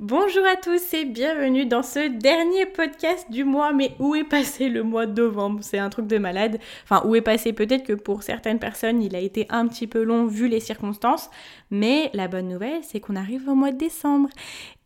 Bonjour 0.00 0.44
à 0.44 0.56
tous 0.56 0.92
et 0.92 1.04
bienvenue 1.04 1.66
dans 1.66 1.84
ce 1.84 2.08
dernier 2.08 2.66
podcast 2.66 3.30
du 3.30 3.44
mois. 3.44 3.72
Mais 3.72 3.92
où 4.00 4.16
est 4.16 4.24
passé 4.24 4.68
le 4.68 4.82
mois 4.82 5.06
de 5.06 5.22
novembre? 5.22 5.60
C'est 5.62 5.78
un 5.78 5.88
truc 5.88 6.08
de 6.08 6.18
malade. 6.18 6.58
Enfin, 6.82 7.06
où 7.06 7.14
est 7.14 7.20
passé? 7.20 7.52
Peut-être 7.52 7.84
que 7.84 7.92
pour 7.92 8.24
certaines 8.24 8.58
personnes, 8.58 9.00
il 9.00 9.14
a 9.14 9.20
été 9.20 9.46
un 9.50 9.68
petit 9.68 9.86
peu 9.86 10.02
long 10.02 10.26
vu 10.26 10.48
les 10.48 10.58
circonstances. 10.58 11.30
Mais 11.70 12.10
la 12.12 12.26
bonne 12.26 12.48
nouvelle, 12.48 12.80
c'est 12.82 12.98
qu'on 12.98 13.14
arrive 13.14 13.48
au 13.48 13.54
mois 13.54 13.70
de 13.70 13.78
décembre. 13.78 14.30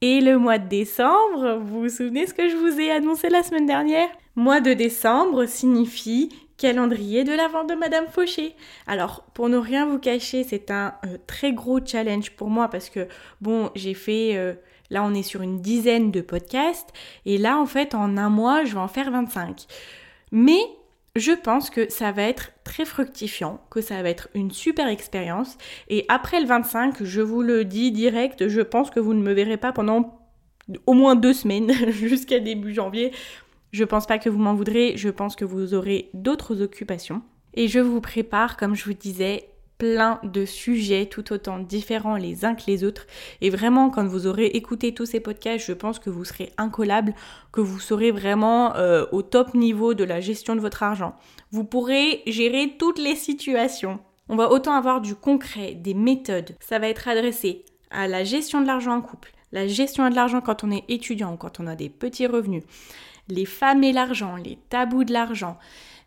Et 0.03 0.21
le 0.21 0.37
mois 0.37 0.59
de 0.59 0.69
décembre, 0.69 1.59
vous 1.59 1.81
vous 1.81 1.89
souvenez 1.89 2.27
ce 2.27 2.35
que 2.35 2.47
je 2.51 2.57
vous 2.57 2.79
ai 2.79 2.91
annoncé 2.91 3.31
la 3.31 3.43
semaine 3.43 3.67
dernière? 3.67 4.11
Mois 4.37 4.61
de 4.61 4.75
décembre 4.75 5.47
signifie 5.47 6.29
calendrier 6.59 7.25
de 7.25 7.33
l'avant 7.33 7.65
de 7.65 7.75
Madame 7.75 8.09
Fauché. 8.09 8.55
Alors, 8.87 9.25
pour 9.33 9.49
ne 9.49 9.57
rien 9.57 9.87
vous 9.87 9.99
cacher, 9.99 10.45
c'est 10.45 10.71
un 10.71 10.93
euh, 11.07 11.17
très 11.27 11.53
gros 11.53 11.79
challenge 11.83 12.33
pour 12.33 12.51
moi 12.51 12.69
parce 12.69 12.91
que, 12.91 13.09
bon, 13.41 13.71
j'ai 13.75 13.95
fait... 13.95 14.37
Euh, 14.37 14.53
là, 14.91 15.03
on 15.03 15.15
est 15.15 15.23
sur 15.23 15.43
une 15.43 15.61
dizaine 15.61 16.11
de 16.11 16.21
podcasts. 16.21 16.91
Et 17.27 17.39
là, 17.39 17.59
en 17.59 17.67
fait, 17.67 17.95
en 17.95 18.17
un 18.17 18.31
mois, 18.31 18.65
je 18.65 18.75
vais 18.75 18.81
en 18.81 18.89
faire 18.89 19.11
25. 19.11 19.67
Mais 20.33 20.61
je 21.17 21.33
pense 21.33 21.71
que 21.71 21.91
ça 21.91 22.13
va 22.13 22.23
être 22.23 22.53
très 22.65 22.85
fructifiant, 22.85 23.61
que 23.71 23.81
ça 23.81 24.03
va 24.03 24.09
être 24.09 24.29
une 24.35 24.51
super 24.51 24.89
expérience. 24.89 25.59
Et 25.89 26.05
après 26.09 26.41
le 26.41 26.47
25, 26.47 27.03
je 27.03 27.21
vous 27.21 27.43
le 27.43 27.65
dis 27.65 27.91
direct, 27.93 28.49
je 28.49 28.61
pense 28.61 28.91
que 28.91 29.01
vous 29.01 29.15
ne 29.15 29.23
me 29.23 29.33
verrez 29.33 29.57
pas 29.57 29.73
pendant 29.73 30.21
au 30.87 30.93
moins 30.93 31.17
deux 31.17 31.33
semaines 31.33 31.73
jusqu'à 31.91 32.41
début 32.41 32.75
janvier. 32.75 33.13
Je 33.73 33.85
pense 33.85 34.07
pas 34.07 34.19
que 34.19 34.31
vous 34.31 34.39
m'en 34.39 34.55
voudrez, 34.55 34.97
je 34.97 35.09
pense 35.09 35.37
que 35.37 35.45
vous 35.45 35.75
aurez 35.75 36.09
d'autres 36.15 36.63
occupations. 36.63 37.23
Et 37.55 37.69
je 37.69 37.81
vous 37.81 38.01
prépare, 38.01 38.57
comme 38.57 38.75
je 38.75 38.85
vous 38.85 38.95
disais, 38.95 39.49
plein 39.79 40.21
de 40.25 40.45
sujets 40.45 41.07
tout 41.07 41.33
autant 41.33 41.59
différents 41.61 42.17
les 42.17 42.45
uns 42.45 42.55
que 42.55 42.65
les 42.67 42.85
autres. 42.85 43.07
Et 43.41 43.49
vraiment, 43.49 43.91
quand 43.91 44.05
vous 44.05 44.27
aurez 44.27 44.47
écouté 44.47 44.93
tous 44.93 45.07
ces 45.07 45.21
podcasts, 45.21 45.65
je 45.67 45.73
pense 45.73 45.99
que 45.99 46.11
vous 46.11 46.25
serez 46.25 46.53
incollable, 46.59 47.15
que 47.53 47.61
vous 47.61 47.79
serez 47.79 48.11
vraiment 48.11 48.75
euh, 48.77 49.07
au 49.13 49.23
top 49.23 49.55
niveau 49.55 49.95
de 49.95 50.05
la 50.05 50.21
gestion 50.21 50.57
de 50.57 50.61
votre 50.61 50.83
argent. 50.83 51.15
Vous 51.53 51.65
pourrez 51.65 52.23
gérer 52.27 52.75
toutes 52.79 52.99
les 52.99 53.17
situations. 53.17 54.01
On 54.29 54.37
va 54.37 54.51
autant 54.51 54.75
avoir 54.75 55.01
du 55.01 55.15
concret, 55.15 55.75
des 55.75 55.95
méthodes. 55.95 56.57
Ça 56.61 56.79
va 56.79 56.89
être 56.89 57.09
adressé 57.09 57.65
à 57.91 58.09
la 58.09 58.25
gestion 58.25 58.61
de 58.61 58.67
l'argent 58.67 58.97
en 58.97 59.01
couple, 59.01 59.33
la 59.53 59.67
gestion 59.67 60.11
de 60.11 60.15
l'argent 60.15 60.41
quand 60.41 60.65
on 60.65 60.71
est 60.71 60.85
étudiant 60.89 61.37
quand 61.37 61.61
on 61.61 61.67
a 61.67 61.75
des 61.75 61.89
petits 61.89 62.27
revenus, 62.27 62.65
les 63.29 63.47
femmes 63.47 63.85
et 63.85 63.93
l'argent, 63.93 64.37
les 64.37 64.59
tabous 64.69 65.05
de 65.05 65.13
l'argent, 65.13 65.59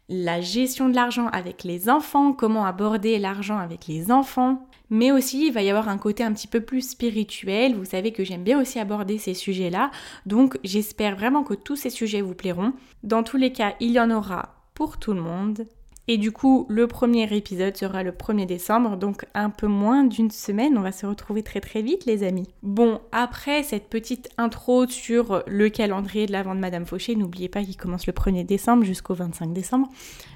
la 0.10 0.42
gestion 0.42 0.90
de 0.90 0.96
l'argent 0.96 1.28
avec 1.28 1.64
les 1.64 1.90
enfants, 1.90 2.34
comment 2.34 2.66
aborder 2.66 3.18
l'argent 3.18 3.58
avec 3.58 3.88
les 3.88 4.12
enfants. 4.12 4.68
Mais 4.90 5.12
aussi, 5.12 5.48
il 5.48 5.54
va 5.54 5.62
y 5.62 5.70
avoir 5.70 5.88
un 5.88 5.98
côté 5.98 6.24
un 6.24 6.34
petit 6.34 6.48
peu 6.48 6.60
plus 6.60 6.82
spirituel. 6.82 7.76
Vous 7.76 7.86
savez 7.86 8.12
que 8.12 8.26
j'aime 8.26 8.44
bien 8.44 8.60
aussi 8.60 8.78
aborder 8.78 9.18
ces 9.18 9.34
sujets-là. 9.34 9.90
Donc, 10.26 10.60
j'espère 10.66 11.16
vraiment 11.16 11.44
que 11.44 11.54
tous 11.54 11.78
ces 11.78 11.90
sujets 11.90 12.22
vous 12.22 12.36
plairont. 12.36 12.74
Dans 13.04 13.24
tous 13.24 13.38
les 13.38 13.54
cas, 13.54 13.74
il 13.80 13.92
y 13.92 14.00
en 14.00 14.12
aura 14.12 14.56
pour 14.74 14.98
tout 14.98 15.14
le 15.14 15.22
monde. 15.22 15.66
Et 16.08 16.18
du 16.18 16.32
coup, 16.32 16.66
le 16.68 16.88
premier 16.88 17.32
épisode 17.36 17.78
sera 17.78 18.04
le 18.04 18.12
1er 18.12 18.46
décembre, 18.46 18.98
donc 18.98 19.26
un 19.34 19.50
peu 19.50 19.68
moins 19.68 20.04
d'une 20.04 20.32
semaine. 20.32 20.78
On 20.78 20.82
va 20.82 20.92
se 20.92 21.06
retrouver 21.06 21.44
très 21.44 21.62
très 21.62 21.82
vite, 21.82 22.06
les 22.06 22.24
amis. 22.24 22.50
Bon, 22.64 23.00
après 23.12 23.64
cette 23.64 23.88
petite 23.88 24.30
intro 24.38 24.88
sur 24.88 25.44
le 25.46 25.70
calendrier 25.70 26.26
de 26.26 26.32
l'avant 26.32 26.56
de 26.56 26.60
Madame 26.60 26.86
Fauché, 26.86 27.16
n'oubliez 27.16 27.50
pas 27.50 27.64
qu'il 27.64 27.78
commence 27.78 28.08
le 28.08 28.14
1er 28.14 28.46
décembre 28.46 28.84
jusqu'au 28.84 29.14
25 29.14 29.54
décembre. 29.54 29.90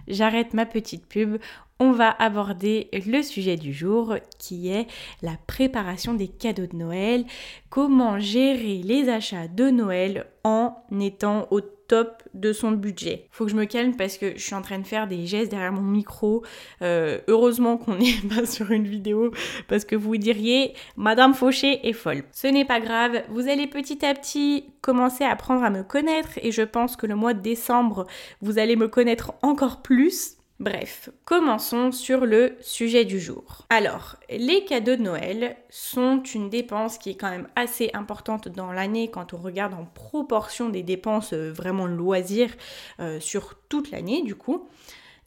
J'arrête 0.07 0.53
ma 0.53 0.65
petite 0.65 1.05
pub 1.07 1.37
on 1.79 1.91
va 1.91 2.09
aborder 2.09 2.89
le 2.93 3.21
sujet 3.21 3.57
du 3.57 3.73
jour 3.73 4.15
qui 4.39 4.69
est 4.69 4.87
la 5.21 5.33
préparation 5.45 6.13
des 6.13 6.27
cadeaux 6.29 6.67
de 6.67 6.75
Noël, 6.75 7.25
comment 7.69 8.19
gérer 8.19 8.81
les 8.83 9.09
achats 9.09 9.47
de 9.47 9.69
Noël 9.69 10.25
en 10.43 10.77
étant 11.01 11.47
au 11.51 11.59
top 11.59 12.23
de 12.33 12.53
son 12.53 12.71
budget? 12.71 13.27
Faut 13.29 13.43
que 13.45 13.51
je 13.51 13.57
me 13.57 13.65
calme 13.65 13.95
parce 13.95 14.17
que 14.17 14.37
je 14.37 14.41
suis 14.41 14.55
en 14.55 14.61
train 14.61 14.79
de 14.79 14.87
faire 14.87 15.07
des 15.07 15.25
gestes 15.25 15.51
derrière 15.51 15.73
mon 15.73 15.81
micro. 15.81 16.43
Euh, 16.81 17.19
heureusement 17.27 17.77
qu'on 17.77 17.95
n'est 17.95 18.21
pas 18.35 18.45
sur 18.45 18.71
une 18.71 18.87
vidéo 18.87 19.31
parce 19.67 19.83
que 19.83 19.97
vous 19.97 20.15
diriez 20.15 20.73
Madame 20.95 21.33
Fauché 21.33 21.85
est 21.87 21.93
folle. 21.93 22.23
Ce 22.31 22.47
n'est 22.47 22.65
pas 22.65 22.79
grave, 22.79 23.21
vous 23.29 23.49
allez 23.49 23.67
petit 23.67 24.05
à 24.05 24.13
petit 24.13 24.65
commencer 24.79 25.25
à 25.25 25.31
apprendre 25.31 25.63
à 25.63 25.69
me 25.69 25.83
connaître 25.83 26.39
et 26.41 26.51
je 26.51 26.61
pense 26.61 26.95
que 26.95 27.05
le 27.05 27.15
mois 27.15 27.33
de 27.33 27.41
décembre, 27.41 28.05
vous 28.41 28.59
allez 28.59 28.77
me 28.77 28.87
connaître 28.87 29.33
encore 29.41 29.81
plus. 29.81 29.94
Bref, 30.59 31.09
commençons 31.25 31.91
sur 31.91 32.25
le 32.25 32.55
sujet 32.61 33.05
du 33.05 33.19
jour. 33.19 33.65
Alors, 33.69 34.15
les 34.29 34.65
cadeaux 34.65 34.95
de 34.95 35.01
Noël 35.01 35.57
sont 35.69 36.21
une 36.23 36.49
dépense 36.49 36.97
qui 36.97 37.11
est 37.11 37.15
quand 37.15 37.29
même 37.29 37.47
assez 37.55 37.91
importante 37.93 38.47
dans 38.47 38.71
l'année 38.71 39.09
quand 39.09 39.33
on 39.33 39.37
regarde 39.37 39.73
en 39.73 39.85
proportion 39.85 40.69
des 40.69 40.83
dépenses 40.83 41.33
euh, 41.33 41.51
vraiment 41.51 41.85
loisirs 41.85 42.51
euh, 42.99 43.19
sur 43.19 43.55
toute 43.69 43.91
l'année 43.91 44.21
du 44.23 44.35
coup. 44.35 44.67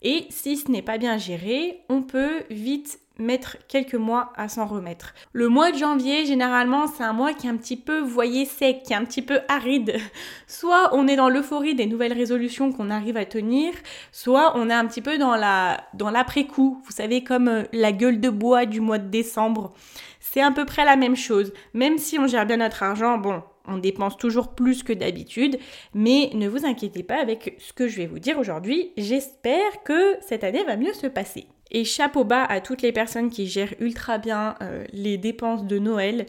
Et 0.03 0.27
si 0.31 0.57
ce 0.57 0.71
n'est 0.71 0.83
pas 0.83 0.99
bien 0.99 1.19
géré, 1.19 1.83
on 1.89 2.03
peut 2.03 2.45
vite 2.51 3.01
mettre 3.19 3.57
quelques 3.67 3.95
mois 3.95 4.33
à 4.37 4.49
s'en 4.49 4.67
remettre. 4.67 5.13
Le 5.33 5.49
mois 5.49 5.73
de 5.73 5.79
janvier, 5.79 6.25
généralement, 6.25 6.87
c'est 6.87 7.03
un 7.03 7.13
mois 7.13 7.35
qui 7.35 7.47
est 7.47 7.51
un 7.51 7.57
petit 7.57 7.77
peu, 7.77 7.99
voyez, 7.99 8.45
sec, 8.45 8.85
qui 8.85 8.93
est 8.93 8.97
un 8.97 9.05
petit 9.05 9.23
peu 9.23 9.41
aride. 9.49 9.97
Soit 10.47 10.91
on 10.93 11.09
est 11.09 11.17
dans 11.17 11.29
l'euphorie 11.29 11.75
des 11.75 11.87
nouvelles 11.87 12.13
résolutions 12.13 12.73
qu'on 12.73 12.91
arrive 12.91 13.17
à 13.17 13.25
tenir, 13.25 13.75
soit 14.13 14.53
on 14.57 14.71
est 14.71 14.75
un 14.75 14.87
petit 14.87 15.03
peu 15.03 15.19
dans 15.19 15.35
la 15.37 15.81
dans 15.95 16.11
l'après-coup. 16.11 16.81
Vous 16.85 16.93
savez, 16.93 17.25
comme 17.25 17.49
euh, 17.49 17.63
la 17.73 17.93
gueule 17.93 18.21
de 18.21 18.31
bois 18.31 18.67
du 18.67 18.81
mois 18.81 18.99
de 18.99 19.09
décembre. 19.09 19.73
C'est 20.21 20.41
à 20.41 20.51
peu 20.51 20.65
près 20.65 20.85
la 20.85 20.97
même 20.97 21.17
chose. 21.17 21.53
Même 21.75 21.99
si 21.99 22.19
on 22.19 22.27
gère 22.27 22.47
bien 22.47 22.59
notre 22.59 22.83
argent, 22.83 23.19
bon, 23.19 23.43
on 23.69 23.79
dépense 23.79 24.17
toujours 24.17 24.55
plus 24.55 24.83
que 24.83 24.93
d'habitude, 24.93 25.59
mais 25.95 26.31
ne 26.35 26.49
vous 26.49 26.65
inquiétez 26.65 27.03
pas 27.03 27.21
avec 27.21 27.57
ce 27.59 27.73
que 27.73 27.89
je 27.89 27.97
vais 27.97 28.07
vous 28.07 28.19
dire 28.19 28.39
aujourd'hui. 28.39 28.93
J'espère 28.97 29.83
que 29.85 30.17
cette 30.21 30.45
année 30.45 30.65
va 30.65 30.77
mieux 30.77 30.93
se 30.93 31.07
passer. 31.07 31.47
Et 31.71 31.85
chapeau 31.85 32.25
bas 32.25 32.45
à 32.45 32.61
toutes 32.61 32.81
les 32.81 32.93
personnes 32.93 33.29
qui 33.29 33.47
gèrent 33.47 33.75
ultra 33.79 34.17
bien 34.17 34.55
euh, 34.63 34.85
les 34.93 35.19
dépenses 35.19 35.65
de 35.65 35.79
Noël. 35.79 36.25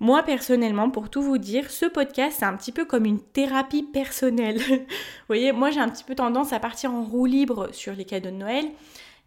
Moi 0.00 0.24
personnellement, 0.24 0.90
pour 0.90 1.10
tout 1.10 1.22
vous 1.22 1.38
dire, 1.38 1.70
ce 1.70 1.86
podcast 1.86 2.38
c'est 2.40 2.44
un 2.44 2.56
petit 2.56 2.72
peu 2.72 2.84
comme 2.84 3.04
une 3.04 3.20
thérapie 3.20 3.84
personnelle. 3.84 4.58
vous 4.68 4.84
voyez, 5.28 5.52
moi 5.52 5.70
j'ai 5.70 5.80
un 5.80 5.88
petit 5.88 6.02
peu 6.02 6.16
tendance 6.16 6.52
à 6.52 6.58
partir 6.58 6.92
en 6.92 7.04
roue 7.04 7.26
libre 7.26 7.68
sur 7.72 7.94
les 7.94 8.04
cadeaux 8.04 8.30
de 8.30 8.36
Noël. 8.36 8.64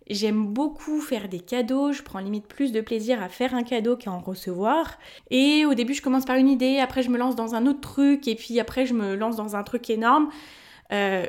J'aime 0.09 0.47
beaucoup 0.47 0.99
faire 0.99 1.29
des 1.29 1.39
cadeaux, 1.39 1.91
je 1.93 2.03
prends 2.03 2.19
limite 2.19 2.47
plus 2.47 2.71
de 2.71 2.81
plaisir 2.81 3.21
à 3.21 3.29
faire 3.29 3.55
un 3.55 3.63
cadeau 3.63 3.95
qu'à 3.95 4.11
en 4.11 4.19
recevoir. 4.19 4.97
Et 5.31 5.65
au 5.65 5.73
début 5.73 5.93
je 5.93 6.01
commence 6.01 6.25
par 6.25 6.35
une 6.35 6.49
idée, 6.49 6.79
après 6.79 7.03
je 7.03 7.09
me 7.09 7.17
lance 7.17 7.35
dans 7.35 7.55
un 7.55 7.65
autre 7.65 7.81
truc, 7.81 8.27
et 8.27 8.35
puis 8.35 8.59
après 8.59 8.85
je 8.85 8.93
me 8.93 9.15
lance 9.15 9.35
dans 9.35 9.55
un 9.55 9.63
truc 9.63 9.89
énorme. 9.89 10.29
Euh, 10.91 11.25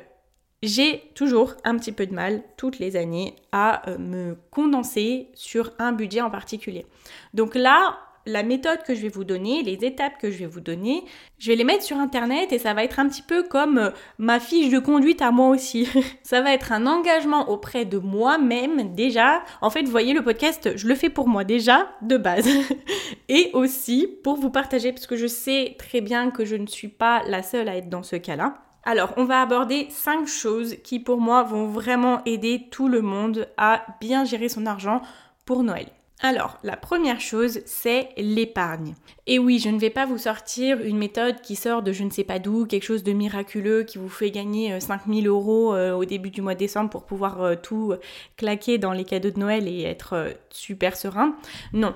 j'ai 0.63 1.11
toujours 1.15 1.55
un 1.65 1.77
petit 1.77 1.93
peu 1.93 2.07
de 2.07 2.15
mal 2.15 2.43
toutes 2.57 2.79
les 2.79 2.97
années 2.97 3.37
à 3.53 3.89
euh, 3.89 3.99
me 3.99 4.37
condenser 4.51 5.29
sur 5.35 5.73
un 5.79 5.93
budget 5.93 6.23
en 6.23 6.31
particulier. 6.31 6.87
Donc 7.35 7.55
là, 7.55 7.99
la 8.27 8.43
méthode 8.43 8.83
que 8.83 8.95
je 8.95 9.01
vais 9.01 9.09
vous 9.09 9.25
donner, 9.25 9.63
les 9.63 9.85
étapes 9.85 10.19
que 10.21 10.31
je 10.31 10.39
vais 10.39 10.47
vous 10.47 10.61
donner, 10.61 11.05
je 11.39 11.51
vais 11.51 11.57
les 11.57 11.65
mettre 11.65 11.83
sur 11.83 11.99
internet 11.99 12.53
et 12.53 12.59
ça 12.59 12.75
va 12.75 12.85
être 12.85 12.99
un 12.99 13.09
petit 13.09 13.23
peu 13.23 13.43
comme 13.43 13.79
euh, 13.79 13.91
ma 14.19 14.41
fiche 14.41 14.71
de 14.71 14.79
conduite 14.79 15.23
à 15.23 15.31
moi 15.31 15.49
aussi. 15.49 15.89
ça 16.23 16.41
va 16.41 16.53
être 16.53 16.73
un 16.73 16.87
engagement 16.87 17.49
auprès 17.51 17.85
de 17.85 17.99
moi-même 17.99 18.95
déjà. 18.95 19.43
En 19.61 19.71
fait, 19.71 19.83
vous 19.83 19.91
voyez 19.91 20.15
le 20.15 20.23
podcast, 20.23 20.77
je 20.77 20.89
le 20.89 20.95
fais 20.95 21.11
pour 21.11 21.29
moi 21.29 21.45
déjà 21.45 21.89
de 22.03 22.17
base. 22.17 22.49
et 23.29 23.51
aussi 23.53 24.09
pour 24.23 24.37
vous 24.37 24.51
partager 24.51 24.93
parce 24.93 25.07
que 25.07 25.17
je 25.17 25.27
sais 25.27 25.77
très 25.79 26.01
bien 26.01 26.31
que 26.31 26.45
je 26.45 26.57
ne 26.57 26.67
suis 26.67 26.89
pas 26.89 27.23
la 27.27 27.43
seule 27.43 27.69
à 27.69 27.77
être 27.77 27.89
dans 27.89 28.03
ce 28.03 28.17
cas-là. 28.17 28.59
Alors, 28.87 29.15
on 29.17 29.25
va 29.25 29.41
aborder 29.41 29.87
cinq 29.91 30.27
choses 30.27 30.77
qui 30.85 31.01
pour 31.01 31.19
moi 31.19 31.43
vont 31.43 31.67
vraiment 31.67 32.23
aider 32.27 32.69
tout 32.71 32.89
le 32.89 33.01
monde 33.01 33.49
à 33.57 33.87
bien 34.01 34.25
gérer 34.25 34.51
son 34.51 34.67
argent 34.67 35.01
pour 35.47 35.63
Noël. 35.63 35.87
Alors, 36.21 36.59
la 36.63 36.77
première 36.77 37.21
chose, 37.21 37.61
c'est 37.67 38.11
l'épargne. 38.17 38.95
Et 39.27 39.39
oui, 39.39 39.59
je 39.59 39.69
ne 39.69 39.79
vais 39.79 39.91
pas 39.91 40.07
vous 40.07 40.17
sortir 40.17 40.81
une 40.81 40.97
méthode 40.97 41.41
qui 41.41 41.57
sort 41.57 41.83
de 41.83 41.93
je 41.93 42.05
ne 42.05 42.11
sais 42.11 42.25
pas 42.25 42.39
d'où, 42.39 42.67
quelque 42.67 42.85
chose 42.85 43.03
de 43.03 43.13
miraculeux 43.13 43.83
qui 43.83 43.99
vous 43.99 44.09
fait 44.09 44.31
gagner 44.31 44.79
5000 44.79 45.27
euh, 45.27 45.31
euros 45.31 45.75
euh, 45.75 45.93
au 45.93 46.05
début 46.05 46.31
du 46.31 46.41
mois 46.41 46.55
de 46.55 46.61
décembre 46.61 46.89
pour 46.89 47.05
pouvoir 47.05 47.43
euh, 47.43 47.57
tout 47.57 47.95
claquer 48.37 48.79
dans 48.79 48.93
les 48.93 49.05
cadeaux 49.05 49.31
de 49.31 49.41
Noël 49.41 49.67
et 49.67 49.83
être 49.83 50.35
super 50.51 50.97
serein. 50.97 51.35
Non. 51.73 51.95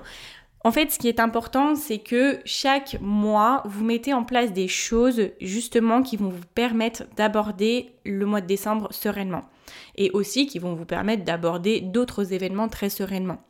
En 0.65 0.71
fait, 0.71 0.91
ce 0.91 0.99
qui 0.99 1.07
est 1.07 1.21
important, 1.21 1.75
c'est 1.75 1.99
que 1.99 2.39
chaque 2.43 2.97
mois, 2.99 3.63
vous 3.65 3.85
mettez 3.85 4.13
en 4.13 4.25
place 4.25 4.51
des 4.51 4.67
choses 4.67 5.29
justement 5.39 6.03
qui 6.03 6.17
vont 6.17 6.29
vous 6.29 6.45
permettre 6.53 7.03
d'aborder 7.15 7.93
le 8.03 8.25
mois 8.25 8.41
de 8.41 8.47
décembre 8.47 8.89
sereinement. 8.91 9.45
Et 9.95 10.11
aussi 10.11 10.45
qui 10.45 10.59
vont 10.59 10.73
vous 10.73 10.85
permettre 10.85 11.23
d'aborder 11.23 11.79
d'autres 11.79 12.33
événements 12.33 12.67
très 12.67 12.89
sereinement. 12.89 13.41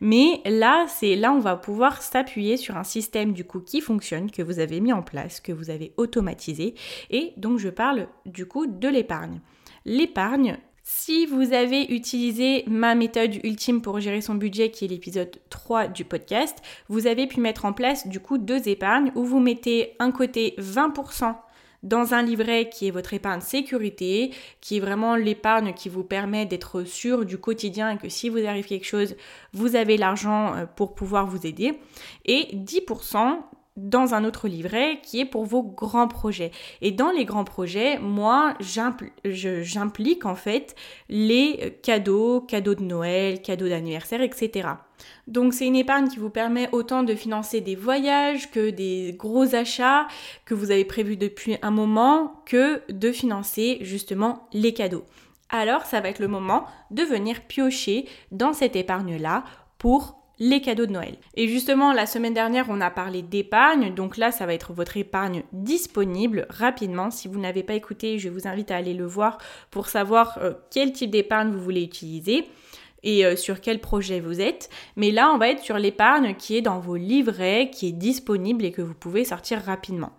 Mais 0.00 0.40
là, 0.44 0.86
c'est 0.88 1.16
là 1.16 1.32
on 1.32 1.40
va 1.40 1.56
pouvoir 1.56 2.02
s'appuyer 2.02 2.56
sur 2.56 2.76
un 2.76 2.84
système 2.84 3.32
du 3.32 3.44
coup 3.44 3.60
qui 3.60 3.80
fonctionne, 3.80 4.30
que 4.30 4.42
vous 4.42 4.58
avez 4.58 4.80
mis 4.80 4.92
en 4.92 5.02
place, 5.02 5.40
que 5.40 5.52
vous 5.52 5.70
avez 5.70 5.92
automatisé. 5.96 6.74
Et 7.10 7.32
donc 7.36 7.58
je 7.58 7.68
parle 7.68 8.08
du 8.26 8.46
coup 8.46 8.66
de 8.66 8.88
l'épargne. 8.88 9.40
L'épargne, 9.84 10.58
si 10.90 11.26
vous 11.26 11.52
avez 11.52 11.82
utilisé 11.94 12.64
ma 12.66 12.94
méthode 12.94 13.34
ultime 13.44 13.82
pour 13.82 14.00
gérer 14.00 14.22
son 14.22 14.34
budget, 14.34 14.70
qui 14.70 14.86
est 14.86 14.88
l'épisode 14.88 15.38
3 15.50 15.88
du 15.88 16.06
podcast, 16.06 16.56
vous 16.88 17.06
avez 17.06 17.26
pu 17.26 17.40
mettre 17.40 17.66
en 17.66 17.74
place 17.74 18.06
du 18.06 18.20
coup 18.20 18.38
deux 18.38 18.68
épargnes 18.68 19.12
où 19.14 19.24
vous 19.24 19.38
mettez 19.38 19.96
un 19.98 20.10
côté 20.10 20.54
20% 20.58 21.34
dans 21.82 22.14
un 22.14 22.22
livret 22.22 22.68
qui 22.68 22.88
est 22.88 22.90
votre 22.90 23.14
épargne 23.14 23.40
sécurité, 23.40 24.32
qui 24.60 24.78
est 24.78 24.80
vraiment 24.80 25.16
l'épargne 25.16 25.72
qui 25.74 25.88
vous 25.88 26.04
permet 26.04 26.46
d'être 26.46 26.84
sûr 26.84 27.24
du 27.24 27.38
quotidien 27.38 27.90
et 27.90 27.98
que 27.98 28.08
si 28.08 28.28
vous 28.28 28.44
arrive 28.46 28.66
quelque 28.66 28.86
chose, 28.86 29.16
vous 29.52 29.76
avez 29.76 29.96
l'argent 29.96 30.54
euh, 30.54 30.66
pour 30.66 30.94
pouvoir 30.94 31.26
vous 31.26 31.46
aider. 31.46 31.78
Et 32.24 32.48
10% 32.54 33.38
dans 33.78 34.14
un 34.14 34.24
autre 34.24 34.48
livret 34.48 35.00
qui 35.02 35.20
est 35.20 35.24
pour 35.24 35.46
vos 35.46 35.62
grands 35.62 36.08
projets. 36.08 36.50
Et 36.82 36.90
dans 36.90 37.10
les 37.10 37.24
grands 37.24 37.44
projets, 37.44 37.98
moi, 37.98 38.54
j'implique 38.60 40.26
en 40.26 40.34
fait 40.34 40.74
les 41.08 41.78
cadeaux, 41.82 42.40
cadeaux 42.42 42.74
de 42.74 42.82
Noël, 42.82 43.40
cadeaux 43.40 43.68
d'anniversaire, 43.68 44.20
etc. 44.20 44.68
Donc 45.28 45.54
c'est 45.54 45.66
une 45.66 45.76
épargne 45.76 46.08
qui 46.08 46.18
vous 46.18 46.30
permet 46.30 46.68
autant 46.72 47.04
de 47.04 47.14
financer 47.14 47.60
des 47.60 47.76
voyages 47.76 48.50
que 48.50 48.70
des 48.70 49.14
gros 49.16 49.54
achats 49.54 50.08
que 50.44 50.54
vous 50.54 50.72
avez 50.72 50.84
prévus 50.84 51.16
depuis 51.16 51.56
un 51.62 51.70
moment 51.70 52.42
que 52.46 52.82
de 52.90 53.12
financer 53.12 53.78
justement 53.82 54.48
les 54.52 54.74
cadeaux. 54.74 55.04
Alors 55.50 55.86
ça 55.86 56.00
va 56.00 56.08
être 56.08 56.18
le 56.18 56.28
moment 56.28 56.64
de 56.90 57.04
venir 57.04 57.42
piocher 57.42 58.06
dans 58.32 58.52
cette 58.52 58.76
épargne-là 58.76 59.44
pour 59.78 60.17
les 60.38 60.60
cadeaux 60.60 60.86
de 60.86 60.92
Noël. 60.92 61.16
Et 61.34 61.48
justement, 61.48 61.92
la 61.92 62.06
semaine 62.06 62.34
dernière, 62.34 62.66
on 62.68 62.80
a 62.80 62.90
parlé 62.90 63.22
d'épargne. 63.22 63.94
Donc 63.94 64.16
là, 64.16 64.30
ça 64.30 64.46
va 64.46 64.54
être 64.54 64.72
votre 64.72 64.96
épargne 64.96 65.42
disponible 65.52 66.46
rapidement. 66.50 67.10
Si 67.10 67.28
vous 67.28 67.40
n'avez 67.40 67.62
pas 67.62 67.74
écouté, 67.74 68.18
je 68.18 68.28
vous 68.28 68.46
invite 68.46 68.70
à 68.70 68.76
aller 68.76 68.94
le 68.94 69.06
voir 69.06 69.38
pour 69.70 69.88
savoir 69.88 70.38
euh, 70.38 70.52
quel 70.70 70.92
type 70.92 71.10
d'épargne 71.10 71.50
vous 71.50 71.60
voulez 71.60 71.82
utiliser 71.82 72.44
et 73.02 73.24
euh, 73.24 73.36
sur 73.36 73.60
quel 73.60 73.80
projet 73.80 74.20
vous 74.20 74.40
êtes. 74.40 74.70
Mais 74.96 75.10
là, 75.10 75.30
on 75.32 75.38
va 75.38 75.48
être 75.48 75.62
sur 75.62 75.78
l'épargne 75.78 76.34
qui 76.36 76.56
est 76.56 76.62
dans 76.62 76.78
vos 76.78 76.96
livrets, 76.96 77.70
qui 77.72 77.88
est 77.88 77.92
disponible 77.92 78.64
et 78.64 78.72
que 78.72 78.82
vous 78.82 78.94
pouvez 78.94 79.24
sortir 79.24 79.60
rapidement. 79.62 80.12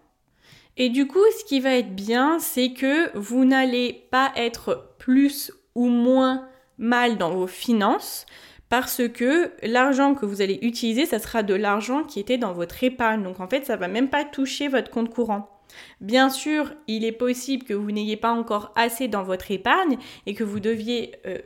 Et 0.78 0.90
du 0.90 1.08
coup, 1.08 1.20
ce 1.38 1.44
qui 1.44 1.60
va 1.60 1.76
être 1.76 1.94
bien, 1.94 2.40
c'est 2.40 2.72
que 2.72 3.18
vous 3.18 3.44
n'allez 3.44 4.08
pas 4.12 4.32
être 4.36 4.96
plus 4.98 5.52
ou 5.76 5.88
moins 5.88 6.48
mal 6.78 7.18
dans 7.18 7.32
vos 7.32 7.48
finances 7.48 8.26
parce 8.70 9.02
que 9.08 9.52
l'argent 9.64 10.14
que 10.14 10.26
vous 10.26 10.42
allez 10.42 10.60
utiliser, 10.62 11.06
ça 11.06 11.20
sera 11.20 11.44
de 11.44 11.56
l'argent 11.56 12.04
qui 12.04 12.20
était 12.20 12.38
dans 12.38 12.54
votre 12.54 12.84
épargne. 12.84 13.24
Donc 13.24 13.40
en 13.40 13.48
fait, 13.48 13.66
ça 13.66 13.76
va 13.76 13.88
même 13.88 14.10
pas 14.10 14.24
toucher 14.24 14.68
votre 14.68 14.92
compte 14.92 15.10
courant. 15.10 15.50
Bien 16.02 16.30
sûr, 16.30 16.74
il 16.88 17.04
est 17.04 17.12
possible 17.12 17.64
que 17.64 17.74
vous 17.74 17.92
n'ayez 17.92 18.18
pas 18.18 18.32
encore 18.32 18.72
assez 18.76 19.08
dans 19.08 19.24
votre 19.24 19.52
épargne 19.52 19.98
et 20.26 20.34
que 20.34 20.44
vous 20.44 20.60
deviez 20.60 21.16
euh, 21.26 21.38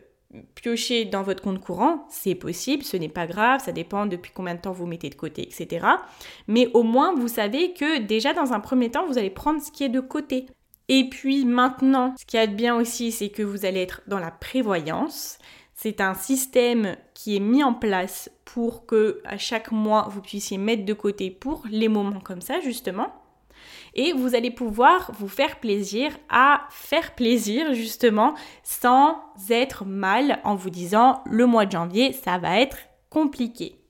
piocher 0.56 1.06
dans 1.06 1.24
votre 1.24 1.44
compte 1.44 1.60
courant. 1.60 2.06
C'est 2.10 2.36
possible, 2.36 2.84
ce 2.84 2.98
n'est 2.98 3.10
pas 3.10 3.28
grave, 3.28 3.62
ça 3.64 3.72
dépend 3.72 4.06
depuis 4.06 4.32
combien 4.34 4.56
de 4.56 4.62
temps 4.62 4.72
vous 4.72 4.86
mettez 4.86 5.10
de 5.10 5.16
côté, 5.16 5.44
etc. 5.44 5.86
Mais 6.48 6.70
au 6.74 6.84
moins, 6.84 7.14
vous 7.14 7.28
savez 7.28 7.74
que 7.74 8.00
déjà 8.00 8.34
dans 8.34 8.54
un 8.54 8.60
premier 8.60 8.92
temps, 8.92 9.06
vous 9.08 9.18
allez 9.18 9.30
prendre 9.30 9.62
ce 9.62 9.72
qui 9.72 9.84
est 9.84 9.90
de 9.90 10.00
côté. 10.00 10.48
Et 10.90 11.10
puis 11.10 11.46
maintenant, 11.46 12.14
ce 12.20 12.26
qui 12.26 12.38
est 12.38 12.48
bien 12.48 12.76
aussi, 12.76 13.12
c'est 13.12 13.30
que 13.30 13.44
vous 13.44 13.66
allez 13.66 13.82
être 13.82 14.02
dans 14.08 14.20
la 14.20 14.32
prévoyance. 14.32 15.38
C'est 15.76 16.02
un 16.02 16.14
système 16.14 16.96
qui 17.14 17.36
est 17.36 17.40
mis 17.40 17.64
en 17.64 17.74
place 17.74 18.30
pour 18.46 18.86
que 18.86 19.22
à 19.26 19.38
chaque 19.38 19.72
mois 19.72 20.08
vous 20.10 20.22
puissiez 20.22 20.58
mettre 20.58 20.86
de 20.86 20.94
côté 20.94 21.32
pour 21.32 21.64
les 21.70 21.88
moments 21.88 22.20
comme 22.20 22.42
ça 22.42 22.60
justement. 22.60 23.08
Et 23.96 24.14
vous 24.14 24.36
allez 24.36 24.52
pouvoir 24.52 25.12
vous 25.18 25.28
faire 25.28 25.60
plaisir 25.60 26.12
à 26.30 26.68
faire 26.70 27.16
plaisir 27.16 27.74
justement 27.74 28.34
sans 28.64 29.22
être 29.50 29.86
mal 29.86 30.40
en 30.44 30.56
vous 30.56 30.70
disant 30.70 31.24
le 31.26 31.46
mois 31.46 31.66
de 31.66 31.72
janvier 31.72 32.12
ça 32.14 32.38
va 32.38 32.60
être 32.60 32.78
compliqué 33.10 33.83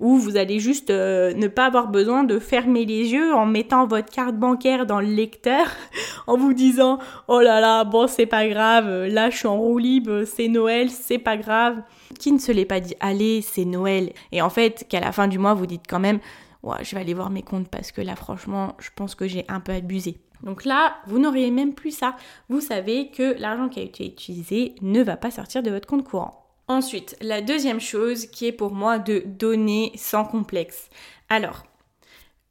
où 0.00 0.16
vous 0.16 0.36
allez 0.36 0.58
juste 0.58 0.90
euh, 0.90 1.32
ne 1.34 1.48
pas 1.48 1.66
avoir 1.66 1.88
besoin 1.88 2.24
de 2.24 2.38
fermer 2.38 2.84
les 2.84 3.12
yeux 3.12 3.34
en 3.34 3.46
mettant 3.46 3.86
votre 3.86 4.10
carte 4.10 4.36
bancaire 4.36 4.86
dans 4.86 5.00
le 5.00 5.08
lecteur, 5.08 5.66
en 6.26 6.36
vous 6.36 6.52
disant 6.52 6.98
oh 7.28 7.40
là 7.40 7.60
là, 7.60 7.84
bon 7.84 8.06
c'est 8.06 8.26
pas 8.26 8.46
grave, 8.48 9.06
là 9.06 9.30
je 9.30 9.36
suis 9.36 9.48
en 9.48 9.58
roue 9.58 9.78
libre, 9.78 10.24
c'est 10.24 10.48
Noël, 10.48 10.90
c'est 10.90 11.18
pas 11.18 11.36
grave. 11.36 11.82
Qui 12.18 12.32
ne 12.32 12.38
se 12.38 12.52
l'est 12.52 12.64
pas 12.64 12.80
dit, 12.80 12.94
allez, 13.00 13.42
c'est 13.42 13.64
Noël. 13.64 14.12
Et 14.32 14.40
en 14.42 14.50
fait, 14.50 14.86
qu'à 14.88 15.00
la 15.00 15.12
fin 15.12 15.28
du 15.28 15.38
mois, 15.38 15.54
vous 15.54 15.66
dites 15.66 15.84
quand 15.88 15.98
même, 15.98 16.18
ouais, 16.62 16.76
je 16.82 16.94
vais 16.94 17.00
aller 17.00 17.14
voir 17.14 17.30
mes 17.30 17.42
comptes 17.42 17.68
parce 17.68 17.92
que 17.92 18.00
là, 18.00 18.16
franchement, 18.16 18.74
je 18.78 18.90
pense 18.94 19.14
que 19.14 19.26
j'ai 19.26 19.44
un 19.48 19.60
peu 19.60 19.72
abusé. 19.72 20.18
Donc 20.42 20.64
là, 20.64 20.96
vous 21.06 21.18
n'auriez 21.18 21.50
même 21.50 21.74
plus 21.74 21.90
ça. 21.90 22.16
Vous 22.48 22.60
savez 22.60 23.10
que 23.10 23.38
l'argent 23.38 23.68
qui 23.68 23.80
a 23.80 23.82
été 23.82 24.06
utilisé 24.06 24.74
ne 24.82 25.02
va 25.02 25.16
pas 25.16 25.30
sortir 25.30 25.62
de 25.62 25.70
votre 25.70 25.86
compte 25.86 26.04
courant. 26.04 26.45
Ensuite, 26.68 27.16
la 27.20 27.42
deuxième 27.42 27.80
chose 27.80 28.26
qui 28.26 28.46
est 28.46 28.52
pour 28.52 28.72
moi 28.72 28.98
de 28.98 29.22
donner 29.24 29.92
sans 29.94 30.24
complexe. 30.24 30.90
Alors, 31.28 31.64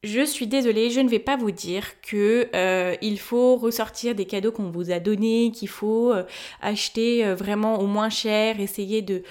je 0.06 0.24
suis 0.24 0.46
désolée, 0.46 0.92
je 0.92 1.00
ne 1.00 1.10
vais 1.10 1.20
pas 1.20 1.36
vous 1.36 1.50
dire 1.50 2.00
que 2.02 2.48
euh, 2.54 2.96
il 3.02 3.20
faut 3.20 3.56
ressortir 3.56 4.14
des 4.14 4.26
cadeaux 4.26 4.52
qu'on 4.52 4.70
vous 4.70 4.92
a 4.92 5.00
donnés, 5.00 5.52
qu'il 5.52 5.68
faut 5.68 6.14
euh, 6.14 6.24
acheter 6.62 7.26
euh, 7.26 7.34
vraiment 7.34 7.80
au 7.80 7.88
moins 7.88 8.10
cher, 8.10 8.60
essayer 8.60 9.02
de, 9.02 9.24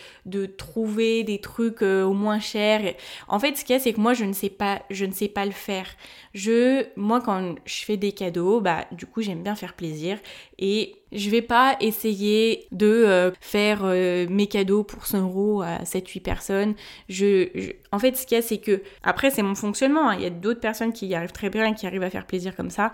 trouver 0.46 1.22
des 1.22 1.38
trucs 1.38 1.82
au 1.82 2.12
moins 2.12 2.40
cher. 2.40 2.94
En 3.28 3.38
fait, 3.38 3.56
ce 3.56 3.64
qu'il 3.64 3.74
y 3.74 3.78
a, 3.78 3.80
c'est 3.80 3.92
que 3.92 4.00
moi, 4.00 4.14
je 4.14 4.24
ne 4.24 4.32
sais 4.32 4.50
pas, 4.50 4.82
je 4.90 5.04
ne 5.04 5.12
sais 5.12 5.28
pas 5.28 5.46
le 5.46 5.52
faire. 5.52 5.86
Je, 6.34 6.84
moi, 6.96 7.20
quand 7.20 7.54
je 7.64 7.84
fais 7.84 7.96
des 7.96 8.10
cadeaux, 8.10 8.60
bah, 8.60 8.84
du 8.90 9.06
coup, 9.06 9.22
j'aime 9.22 9.44
bien 9.44 9.54
faire 9.54 9.74
plaisir 9.74 10.18
et 10.58 10.96
je 11.12 11.30
vais 11.30 11.42
pas 11.42 11.76
essayer 11.80 12.66
de 12.70 12.86
euh, 12.86 13.30
faire 13.40 13.80
euh, 13.84 14.26
mes 14.28 14.46
cadeaux 14.46 14.84
pour 14.84 15.06
100 15.06 15.22
euros 15.22 15.62
à 15.62 15.82
7-8 15.82 16.20
personnes. 16.22 16.74
Je, 17.08 17.72
En 17.92 17.98
fait, 17.98 18.16
ce 18.16 18.26
qu'il 18.26 18.36
y 18.36 18.38
a, 18.38 18.42
c'est 18.42 18.58
que, 18.58 18.82
après, 19.02 19.30
c'est 19.30 19.42
mon 19.42 19.54
fonctionnement. 19.54 20.10
Hein. 20.10 20.16
Il 20.16 20.22
y 20.22 20.26
a 20.26 20.30
d'autres 20.30 20.60
personnes 20.60 20.92
qui 20.92 21.06
y 21.06 21.14
arrivent 21.14 21.32
très 21.32 21.50
bien, 21.50 21.74
qui 21.74 21.86
arrivent 21.86 22.02
à 22.02 22.10
faire 22.10 22.26
plaisir 22.26 22.54
comme 22.54 22.70
ça. 22.70 22.92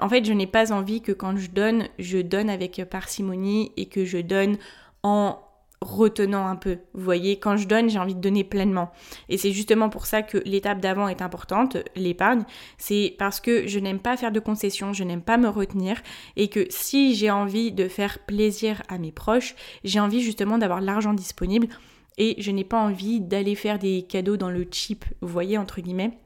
En 0.00 0.08
fait, 0.08 0.24
je 0.24 0.32
n'ai 0.32 0.46
pas 0.46 0.72
envie 0.72 1.00
que 1.00 1.12
quand 1.12 1.36
je 1.36 1.50
donne, 1.50 1.88
je 1.98 2.18
donne 2.18 2.50
avec 2.50 2.82
parcimonie 2.90 3.72
et 3.76 3.86
que 3.86 4.04
je 4.04 4.18
donne 4.18 4.58
en 5.02 5.38
retenant 5.80 6.46
un 6.46 6.56
peu. 6.56 6.78
Vous 6.94 7.04
voyez, 7.04 7.38
quand 7.38 7.56
je 7.56 7.68
donne, 7.68 7.88
j'ai 7.88 7.98
envie 7.98 8.14
de 8.14 8.20
donner 8.20 8.44
pleinement. 8.44 8.90
Et 9.28 9.38
c'est 9.38 9.52
justement 9.52 9.88
pour 9.88 10.06
ça 10.06 10.22
que 10.22 10.38
l'étape 10.38 10.80
d'avant 10.80 11.08
est 11.08 11.22
importante, 11.22 11.76
l'épargne. 11.94 12.44
C'est 12.78 13.14
parce 13.18 13.40
que 13.40 13.66
je 13.66 13.78
n'aime 13.78 14.00
pas 14.00 14.16
faire 14.16 14.32
de 14.32 14.40
concessions, 14.40 14.92
je 14.92 15.04
n'aime 15.04 15.22
pas 15.22 15.36
me 15.36 15.48
retenir 15.48 16.02
et 16.36 16.48
que 16.48 16.66
si 16.70 17.14
j'ai 17.14 17.30
envie 17.30 17.72
de 17.72 17.88
faire 17.88 18.18
plaisir 18.20 18.82
à 18.88 18.98
mes 18.98 19.12
proches, 19.12 19.54
j'ai 19.84 20.00
envie 20.00 20.20
justement 20.20 20.58
d'avoir 20.58 20.80
l'argent 20.80 21.14
disponible 21.14 21.68
et 22.16 22.34
je 22.38 22.50
n'ai 22.50 22.64
pas 22.64 22.80
envie 22.80 23.20
d'aller 23.20 23.54
faire 23.54 23.78
des 23.78 24.02
cadeaux 24.02 24.36
dans 24.36 24.50
le 24.50 24.66
cheap, 24.70 25.04
vous 25.20 25.28
voyez, 25.28 25.56
entre 25.56 25.80
guillemets. 25.80 26.18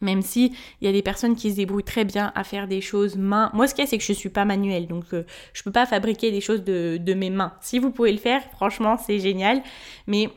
Même 0.00 0.22
si 0.22 0.54
il 0.80 0.86
y 0.86 0.88
a 0.88 0.92
des 0.92 1.02
personnes 1.02 1.36
qui 1.36 1.50
se 1.50 1.56
débrouillent 1.56 1.82
très 1.82 2.04
bien 2.04 2.32
à 2.34 2.44
faire 2.44 2.66
des 2.68 2.80
choses 2.80 3.16
main. 3.16 3.50
Moi, 3.52 3.66
ce 3.66 3.74
qu'il 3.74 3.84
y 3.84 3.86
a, 3.86 3.90
c'est 3.90 3.98
que 3.98 4.04
je 4.04 4.12
suis 4.12 4.30
pas 4.30 4.44
manuelle, 4.44 4.86
donc 4.86 5.04
je 5.10 5.16
euh, 5.16 5.22
je 5.52 5.62
peux 5.62 5.72
pas 5.72 5.84
fabriquer 5.84 6.30
des 6.30 6.40
choses 6.40 6.64
de, 6.64 6.96
de, 6.96 7.14
mes 7.14 7.28
mains. 7.28 7.52
Si 7.60 7.78
vous 7.78 7.90
pouvez 7.90 8.12
le 8.12 8.18
faire, 8.18 8.42
franchement, 8.52 8.96
c'est 8.96 9.18
génial. 9.18 9.62
Mais 10.06 10.30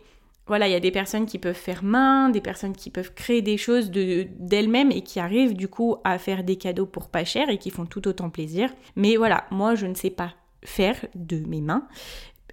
voilà, 0.46 0.67
il 0.67 0.72
y 0.72 0.75
a 0.75 0.82
des 0.82 0.91
personnes 0.91 1.25
qui 1.25 1.39
peuvent 1.39 1.55
faire 1.55 1.84
main, 1.84 2.29
des 2.29 2.41
personnes 2.41 2.75
qui 2.75 2.89
peuvent 2.89 3.13
créer 3.13 3.41
des 3.41 3.58
choses 3.58 3.89
d'elles-mêmes 3.91 4.91
et 4.91 5.01
qui 5.01 5.20
arrivent 5.20 5.55
du 5.55 5.70
coup 5.70 5.96
à 6.03 6.17
faire 6.17 6.43
des 6.43 6.58
cadeaux 6.58 6.86
pour 6.86 7.10
pas 7.10 7.24
cher 7.24 7.50
et 7.50 7.58
qui 7.58 7.70
font 7.70 7.86
tout 7.86 8.05
autant 8.08 8.29
plaisir. 8.29 8.70
Mais 8.98 9.15
voilà, 9.15 9.46
moi, 9.51 9.75
je 9.75 9.86
ne 9.86 9.96
sais 9.96 10.10
pas 10.10 10.34
faire 10.63 10.98
de 11.15 11.38
mes 11.38 11.62
mains. 11.62 11.88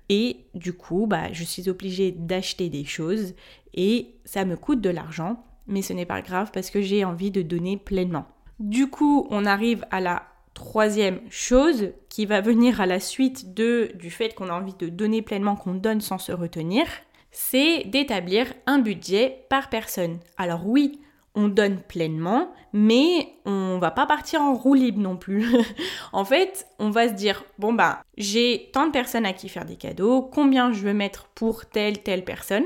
Et 0.09 0.38
du 0.55 0.73
coup, 0.73 1.07
bah, 1.07 1.33
je 1.33 1.45
suis 1.45 1.69
obligée 1.69 2.12
d'acheter 2.12 2.69
des 2.69 2.85
choses 2.85 3.35
et 3.75 4.14
ça 4.25 4.45
me 4.45 4.57
coûte 4.57 4.81
de 4.81 4.90
l'argent 4.90 5.45
mais 5.71 5.83
ce 5.83 5.93
n'est 5.93 6.07
pas 6.07 6.21
grave 6.21 6.50
parce 6.53 6.71
que 6.71 6.83
j'ai 6.83 7.05
envie 7.05 7.31
de 7.31 7.43
donner 7.43 7.77
pleinement. 7.79 8.27
Du 8.59 8.91
coup, 8.91 9.27
on 9.31 9.47
arrive 9.47 9.87
à 9.91 10.00
la 10.00 10.25
troisième 10.53 11.21
chose 11.31 11.93
qui 12.11 12.27
va 12.27 12.43
venir 12.43 12.81
à 12.81 12.87
la 12.87 13.00
suite 13.00 13.55
de, 13.55 13.93
du 13.95 14.11
fait 14.11 14.35
qu'on 14.35 14.50
a 14.50 14.53
envie 14.53 14.75
de 14.75 14.89
donner 14.89 15.23
pleinement, 15.23 15.57
qu'on 15.57 15.75
donne 15.75 16.03
sans 16.03 16.19
se 16.19 16.33
retenir, 16.33 16.85
c'est 17.31 17.85
d'établir 17.85 18.53
un 18.67 18.79
budget 18.79 19.47
par 19.49 19.71
personne. 19.71 20.19
Alors 20.37 20.67
oui, 20.67 21.00
on 21.35 21.49
donne 21.49 21.79
pleinement, 21.81 22.53
mais 22.73 23.29
on 23.47 23.79
va 23.79 23.91
pas 23.91 24.07
partir 24.07 24.43
en 24.43 24.55
roue 24.55 24.75
libre 24.75 25.00
non 25.00 25.17
plus. 25.17 25.47
en 26.12 26.25
fait, 26.25 26.67
on 26.79 26.91
va 26.91 27.09
se 27.09 27.15
dire 27.15 27.45
bon 27.59 27.73
bah 27.73 28.03
j'ai 28.19 28.71
tant 28.73 28.87
de 28.87 28.93
personnes 28.93 29.27
à 29.27 29.33
qui 29.33 29.49
faire 29.49 29.65
des 29.65 29.77
cadeaux, 29.77 30.23
combien 30.23 30.73
je 30.73 30.81
veux 30.81 30.95
mettre 30.95 31.29
pour 31.29 31.67
telle 31.67 32.03
telle 32.03 32.25
personne 32.25 32.65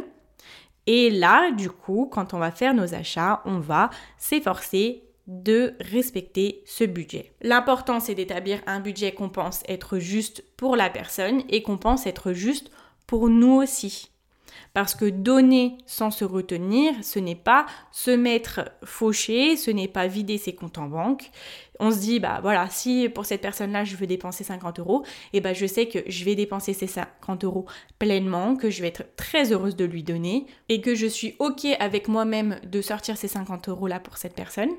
Et 0.86 1.10
là, 1.10 1.50
du 1.50 1.70
coup, 1.70 2.08
quand 2.10 2.34
on 2.34 2.38
va 2.38 2.50
faire 2.50 2.74
nos 2.74 2.94
achats, 2.94 3.42
on 3.44 3.58
va 3.58 3.90
s'efforcer 4.18 5.02
de 5.26 5.74
respecter 5.80 6.62
ce 6.66 6.84
budget. 6.84 7.32
L'important, 7.40 8.00
c'est 8.00 8.14
d'établir 8.14 8.60
un 8.66 8.80
budget 8.80 9.12
qu'on 9.12 9.30
pense 9.30 9.62
être 9.68 9.98
juste 9.98 10.44
pour 10.56 10.76
la 10.76 10.90
personne 10.90 11.42
et 11.48 11.62
qu'on 11.62 11.78
pense 11.78 12.06
être 12.06 12.32
juste 12.32 12.70
pour 13.06 13.28
nous 13.28 13.54
aussi. 13.54 14.10
Parce 14.74 14.94
que 14.94 15.06
donner 15.06 15.78
sans 15.86 16.10
se 16.10 16.24
retenir, 16.24 16.92
ce 17.02 17.18
n'est 17.18 17.36
pas 17.36 17.64
se 17.92 18.10
mettre 18.10 18.72
fauché, 18.84 19.56
ce 19.56 19.70
n'est 19.70 19.88
pas 19.88 20.08
vider 20.08 20.36
ses 20.36 20.54
comptes 20.54 20.78
en 20.78 20.88
banque. 20.88 21.30
On 21.80 21.90
se 21.90 22.00
dit, 22.00 22.20
bah 22.20 22.40
voilà, 22.42 22.68
si 22.68 23.08
pour 23.08 23.24
cette 23.24 23.40
personne-là, 23.40 23.84
je 23.84 23.96
veux 23.96 24.06
dépenser 24.06 24.44
50 24.44 24.80
euros, 24.80 25.04
et 25.32 25.40
bah 25.40 25.54
je 25.54 25.66
sais 25.66 25.86
que 25.86 26.00
je 26.06 26.24
vais 26.24 26.34
dépenser 26.34 26.72
ces 26.72 26.88
50 26.88 27.44
euros 27.44 27.66
pleinement, 27.98 28.56
que 28.56 28.68
je 28.68 28.82
vais 28.82 28.88
être 28.88 29.04
très 29.16 29.52
heureuse 29.52 29.76
de 29.76 29.84
lui 29.84 30.02
donner, 30.02 30.46
et 30.68 30.80
que 30.80 30.94
je 30.94 31.06
suis 31.06 31.36
OK 31.38 31.64
avec 31.78 32.08
moi-même 32.08 32.58
de 32.64 32.82
sortir 32.82 33.16
ces 33.16 33.28
50 33.28 33.68
euros-là 33.68 34.00
pour 34.00 34.16
cette 34.18 34.34
personne 34.34 34.70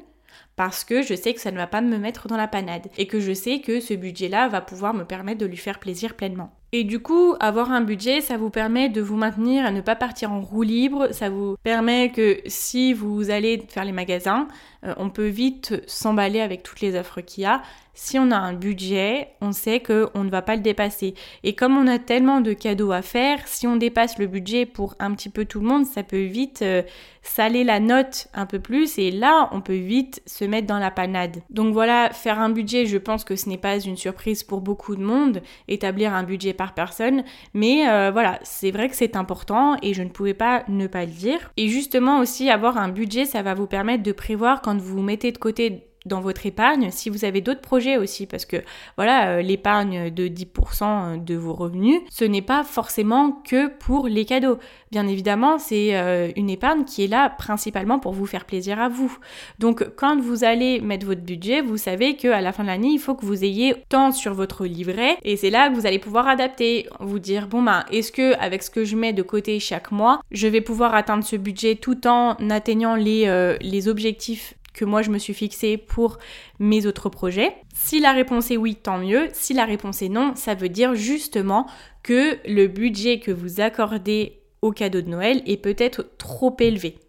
parce 0.55 0.83
que 0.83 1.01
je 1.01 1.15
sais 1.15 1.33
que 1.33 1.41
ça 1.41 1.51
ne 1.51 1.57
va 1.57 1.67
pas 1.67 1.81
me 1.81 1.97
mettre 1.97 2.27
dans 2.27 2.37
la 2.37 2.47
panade 2.47 2.87
et 2.97 3.07
que 3.07 3.19
je 3.19 3.33
sais 3.33 3.59
que 3.59 3.79
ce 3.79 3.93
budget-là 3.93 4.47
va 4.47 4.61
pouvoir 4.61 4.93
me 4.93 5.05
permettre 5.05 5.39
de 5.39 5.45
lui 5.45 5.57
faire 5.57 5.79
plaisir 5.79 6.15
pleinement. 6.15 6.51
Et 6.77 6.83
du 6.83 6.99
coup, 6.99 7.35
avoir 7.39 7.71
un 7.71 7.79
budget, 7.79 8.19
ça 8.19 8.35
vous 8.35 8.49
permet 8.49 8.89
de 8.89 8.99
vous 8.99 9.15
maintenir 9.15 9.65
à 9.65 9.71
ne 9.71 9.79
pas 9.79 9.95
partir 9.95 10.33
en 10.33 10.41
roue 10.41 10.63
libre. 10.63 11.07
Ça 11.13 11.29
vous 11.29 11.55
permet 11.63 12.11
que 12.11 12.39
si 12.47 12.91
vous 12.91 13.29
allez 13.29 13.63
faire 13.69 13.85
les 13.85 13.93
magasins, 13.93 14.49
euh, 14.83 14.93
on 14.97 15.09
peut 15.09 15.27
vite 15.27 15.81
s'emballer 15.87 16.41
avec 16.41 16.63
toutes 16.63 16.81
les 16.81 16.97
offres 16.97 17.21
qu'il 17.21 17.43
y 17.43 17.45
a. 17.45 17.61
Si 17.97 18.19
on 18.19 18.29
a 18.29 18.35
un 18.35 18.51
budget, 18.51 19.29
on 19.39 19.53
sait 19.53 19.79
qu'on 19.79 20.25
ne 20.25 20.29
va 20.29 20.41
pas 20.41 20.57
le 20.57 20.61
dépasser. 20.61 21.13
Et 21.43 21.55
comme 21.55 21.77
on 21.77 21.87
a 21.87 21.97
tellement 21.97 22.41
de 22.41 22.51
cadeaux 22.51 22.91
à 22.91 23.01
faire, 23.01 23.47
si 23.47 23.67
on 23.67 23.77
dépasse 23.77 24.19
le 24.19 24.27
budget 24.27 24.65
pour 24.65 24.95
un 24.99 25.13
petit 25.13 25.29
peu 25.29 25.45
tout 25.45 25.61
le 25.61 25.67
monde, 25.67 25.85
ça 25.85 26.03
peut 26.03 26.25
vite 26.25 26.61
euh, 26.61 26.81
saler 27.21 27.63
la 27.63 27.79
note 27.79 28.27
un 28.33 28.45
peu 28.45 28.59
plus. 28.59 28.99
Et 28.99 29.11
là, 29.11 29.47
on 29.53 29.61
peut 29.61 29.77
vite 29.77 30.21
se 30.25 30.43
mettre 30.43 30.67
dans 30.67 30.77
la 30.77 30.91
panade. 30.91 31.37
Donc 31.49 31.73
voilà, 31.73 32.09
faire 32.11 32.41
un 32.41 32.49
budget, 32.49 32.85
je 32.85 32.97
pense 32.97 33.23
que 33.23 33.37
ce 33.37 33.47
n'est 33.47 33.57
pas 33.57 33.79
une 33.79 33.95
surprise 33.95 34.43
pour 34.43 34.59
beaucoup 34.59 34.97
de 34.97 35.03
monde, 35.03 35.41
établir 35.69 36.13
un 36.13 36.23
budget 36.23 36.53
par 36.53 36.64
personne, 36.73 37.23
mais 37.53 37.87
euh, 37.87 38.11
voilà, 38.11 38.39
c'est 38.43 38.71
vrai 38.71 38.89
que 38.89 38.95
c'est 38.95 39.15
important 39.15 39.77
et 39.81 39.93
je 39.93 40.03
ne 40.03 40.09
pouvais 40.09 40.33
pas 40.33 40.63
ne 40.67 40.87
pas 40.87 41.05
le 41.05 41.11
dire. 41.11 41.51
Et 41.57 41.67
justement 41.67 42.19
aussi, 42.19 42.49
avoir 42.49 42.77
un 42.77 42.89
budget, 42.89 43.25
ça 43.25 43.41
va 43.41 43.53
vous 43.53 43.67
permettre 43.67 44.03
de 44.03 44.11
prévoir 44.11 44.61
quand 44.61 44.77
vous 44.77 45.01
mettez 45.01 45.31
de 45.31 45.37
côté 45.37 45.87
dans 46.05 46.21
votre 46.21 46.45
épargne, 46.45 46.89
si 46.91 47.09
vous 47.09 47.25
avez 47.25 47.41
d'autres 47.41 47.61
projets 47.61 47.97
aussi, 47.97 48.25
parce 48.25 48.45
que 48.45 48.57
voilà, 48.97 49.29
euh, 49.29 49.41
l'épargne 49.41 50.09
de 50.11 50.27
10% 50.27 51.23
de 51.23 51.35
vos 51.35 51.53
revenus, 51.53 52.01
ce 52.11 52.25
n'est 52.25 52.41
pas 52.41 52.63
forcément 52.63 53.31
que 53.31 53.67
pour 53.67 54.07
les 54.07 54.25
cadeaux. 54.25 54.57
Bien 54.91 55.07
évidemment, 55.07 55.57
c'est 55.57 55.95
euh, 55.97 56.31
une 56.35 56.49
épargne 56.49 56.85
qui 56.85 57.03
est 57.03 57.07
là 57.07 57.29
principalement 57.29 57.99
pour 57.99 58.13
vous 58.13 58.25
faire 58.25 58.45
plaisir 58.45 58.79
à 58.79 58.89
vous. 58.89 59.17
Donc 59.59 59.85
quand 59.95 60.19
vous 60.19 60.43
allez 60.43 60.79
mettre 60.79 61.05
votre 61.05 61.21
budget, 61.21 61.61
vous 61.61 61.77
savez 61.77 62.15
qu'à 62.15 62.41
la 62.41 62.51
fin 62.51 62.63
de 62.63 62.67
l'année, 62.67 62.89
il 62.89 62.99
faut 62.99 63.15
que 63.15 63.25
vous 63.25 63.43
ayez 63.43 63.75
tant 63.89 64.11
sur 64.11 64.33
votre 64.33 64.65
livret, 64.65 65.17
et 65.23 65.37
c'est 65.37 65.49
là 65.49 65.69
que 65.69 65.75
vous 65.75 65.85
allez 65.85 65.99
pouvoir 65.99 66.27
adapter, 66.27 66.87
vous 66.99 67.19
dire 67.19 67.47
bon 67.47 67.61
ben 67.61 67.83
est-ce 67.91 68.11
que 68.11 68.37
avec 68.39 68.63
ce 68.63 68.69
que 68.69 68.85
je 68.85 68.95
mets 68.95 69.13
de 69.13 69.23
côté 69.23 69.59
chaque 69.59 69.91
mois, 69.91 70.21
je 70.31 70.47
vais 70.47 70.61
pouvoir 70.61 70.93
atteindre 70.95 71.23
ce 71.23 71.35
budget 71.35 71.75
tout 71.75 72.07
en 72.07 72.35
atteignant 72.49 72.95
les, 72.95 73.27
euh, 73.27 73.57
les 73.61 73.87
objectifs 73.87 74.55
que 74.75 74.85
moi 74.85 75.01
je 75.01 75.09
me 75.09 75.17
suis 75.17 75.33
fixé 75.33 75.77
pour 75.77 76.19
mes 76.59 76.85
autres 76.85 77.09
projets 77.09 77.55
Si 77.73 77.99
la 77.99 78.11
réponse 78.11 78.51
est 78.51 78.57
oui, 78.57 78.75
tant 78.75 78.99
mieux. 78.99 79.29
Si 79.33 79.53
la 79.53 79.65
réponse 79.65 80.01
est 80.01 80.09
non, 80.09 80.35
ça 80.35 80.53
veut 80.53 80.69
dire 80.69 80.93
justement 80.93 81.65
que 82.03 82.37
le 82.45 82.67
budget 82.67 83.19
que 83.19 83.31
vous 83.31 83.61
accordez 83.61 84.41
au 84.61 84.71
cadeau 84.71 85.01
de 85.01 85.09
Noël 85.09 85.41
est 85.47 85.57
peut-être 85.57 86.05
trop 86.17 86.55
élevé. 86.59 86.99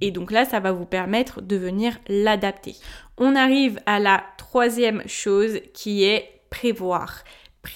Et 0.00 0.10
donc 0.10 0.30
là, 0.30 0.44
ça 0.44 0.60
va 0.60 0.72
vous 0.72 0.84
permettre 0.84 1.40
de 1.40 1.56
venir 1.56 1.98
l'adapter. 2.08 2.74
On 3.16 3.34
arrive 3.34 3.80
à 3.86 3.98
la 3.98 4.22
troisième 4.36 5.02
chose 5.06 5.60
qui 5.72 6.04
est 6.04 6.40
prévoir 6.50 7.22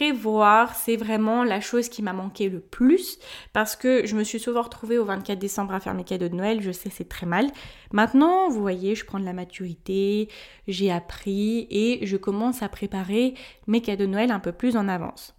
prévoir, 0.00 0.76
c'est 0.76 0.96
vraiment 0.96 1.44
la 1.44 1.60
chose 1.60 1.90
qui 1.90 2.00
m'a 2.00 2.14
manqué 2.14 2.48
le 2.48 2.60
plus 2.60 3.18
parce 3.52 3.76
que 3.76 4.06
je 4.06 4.16
me 4.16 4.24
suis 4.24 4.40
souvent 4.40 4.62
retrouvée 4.62 4.96
au 4.96 5.04
24 5.04 5.38
décembre 5.38 5.74
à 5.74 5.80
faire 5.80 5.92
mes 5.92 6.04
cadeaux 6.04 6.30
de 6.30 6.34
Noël, 6.34 6.62
je 6.62 6.72
sais 6.72 6.88
c'est 6.88 7.06
très 7.06 7.26
mal. 7.26 7.48
Maintenant, 7.92 8.48
vous 8.48 8.62
voyez, 8.62 8.94
je 8.94 9.04
prends 9.04 9.20
de 9.20 9.26
la 9.26 9.34
maturité, 9.34 10.30
j'ai 10.66 10.90
appris 10.90 11.66
et 11.68 12.06
je 12.06 12.16
commence 12.16 12.62
à 12.62 12.70
préparer 12.70 13.34
mes 13.66 13.82
cadeaux 13.82 14.06
de 14.06 14.12
Noël 14.12 14.30
un 14.30 14.40
peu 14.40 14.52
plus 14.52 14.74
en 14.78 14.88
avance. 14.88 15.34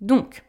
Donc, 0.00 0.42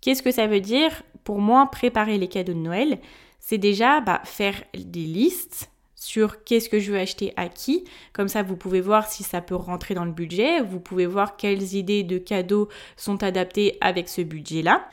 qu'est-ce 0.00 0.22
que 0.22 0.30
ça 0.30 0.46
veut 0.46 0.60
dire 0.60 1.02
pour 1.24 1.40
moi 1.40 1.68
préparer 1.72 2.18
les 2.18 2.28
cadeaux 2.28 2.54
de 2.54 2.58
Noël? 2.58 3.00
C'est 3.40 3.58
déjà 3.58 4.00
bah, 4.00 4.22
faire 4.22 4.62
des 4.74 5.06
listes 5.06 5.71
sur 6.02 6.42
qu'est-ce 6.42 6.68
que 6.68 6.80
je 6.80 6.90
veux 6.90 6.98
acheter 6.98 7.32
à 7.36 7.48
qui. 7.48 7.84
Comme 8.12 8.26
ça, 8.26 8.42
vous 8.42 8.56
pouvez 8.56 8.80
voir 8.80 9.08
si 9.08 9.22
ça 9.22 9.40
peut 9.40 9.54
rentrer 9.54 9.94
dans 9.94 10.04
le 10.04 10.10
budget. 10.10 10.60
Vous 10.60 10.80
pouvez 10.80 11.06
voir 11.06 11.36
quelles 11.36 11.74
idées 11.74 12.02
de 12.02 12.18
cadeaux 12.18 12.68
sont 12.96 13.22
adaptées 13.22 13.78
avec 13.80 14.08
ce 14.08 14.20
budget-là. 14.20 14.88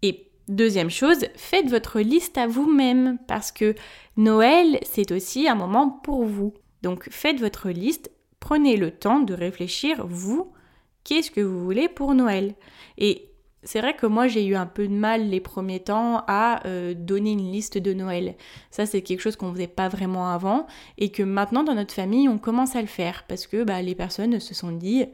Et 0.00 0.26
deuxième 0.48 0.88
chose, 0.88 1.26
faites 1.36 1.68
votre 1.68 2.00
liste 2.00 2.38
à 2.38 2.46
vous-même 2.46 3.18
parce 3.28 3.52
que 3.52 3.74
Noël, 4.16 4.78
c'est 4.90 5.12
aussi 5.12 5.48
un 5.48 5.54
moment 5.54 5.90
pour 5.90 6.24
vous. 6.24 6.54
Donc 6.80 7.08
faites 7.10 7.40
votre 7.40 7.68
liste, 7.68 8.10
prenez 8.40 8.78
le 8.78 8.90
temps 8.90 9.20
de 9.20 9.34
réfléchir, 9.34 10.06
vous, 10.06 10.50
qu'est-ce 11.04 11.30
que 11.30 11.42
vous 11.42 11.62
voulez 11.62 11.90
pour 11.90 12.14
Noël. 12.14 12.54
C'est 13.64 13.80
vrai 13.80 13.94
que 13.94 14.06
moi 14.06 14.28
j'ai 14.28 14.44
eu 14.46 14.54
un 14.54 14.66
peu 14.66 14.86
de 14.86 14.92
mal 14.92 15.28
les 15.28 15.40
premiers 15.40 15.80
temps 15.80 16.24
à 16.26 16.66
euh, 16.66 16.94
donner 16.94 17.32
une 17.32 17.50
liste 17.50 17.78
de 17.78 17.92
Noël. 17.92 18.34
Ça 18.70 18.86
c'est 18.86 19.02
quelque 19.02 19.20
chose 19.20 19.36
qu'on 19.36 19.52
faisait 19.52 19.66
pas 19.66 19.88
vraiment 19.88 20.28
avant 20.28 20.66
et 20.98 21.10
que 21.10 21.22
maintenant 21.22 21.64
dans 21.64 21.74
notre 21.74 21.94
famille 21.94 22.28
on 22.28 22.38
commence 22.38 22.76
à 22.76 22.80
le 22.80 22.86
faire 22.86 23.24
parce 23.28 23.46
que 23.46 23.64
bah, 23.64 23.82
les 23.82 23.94
personnes 23.94 24.38
se 24.40 24.54
sont 24.54 24.72
dit 24.72 25.04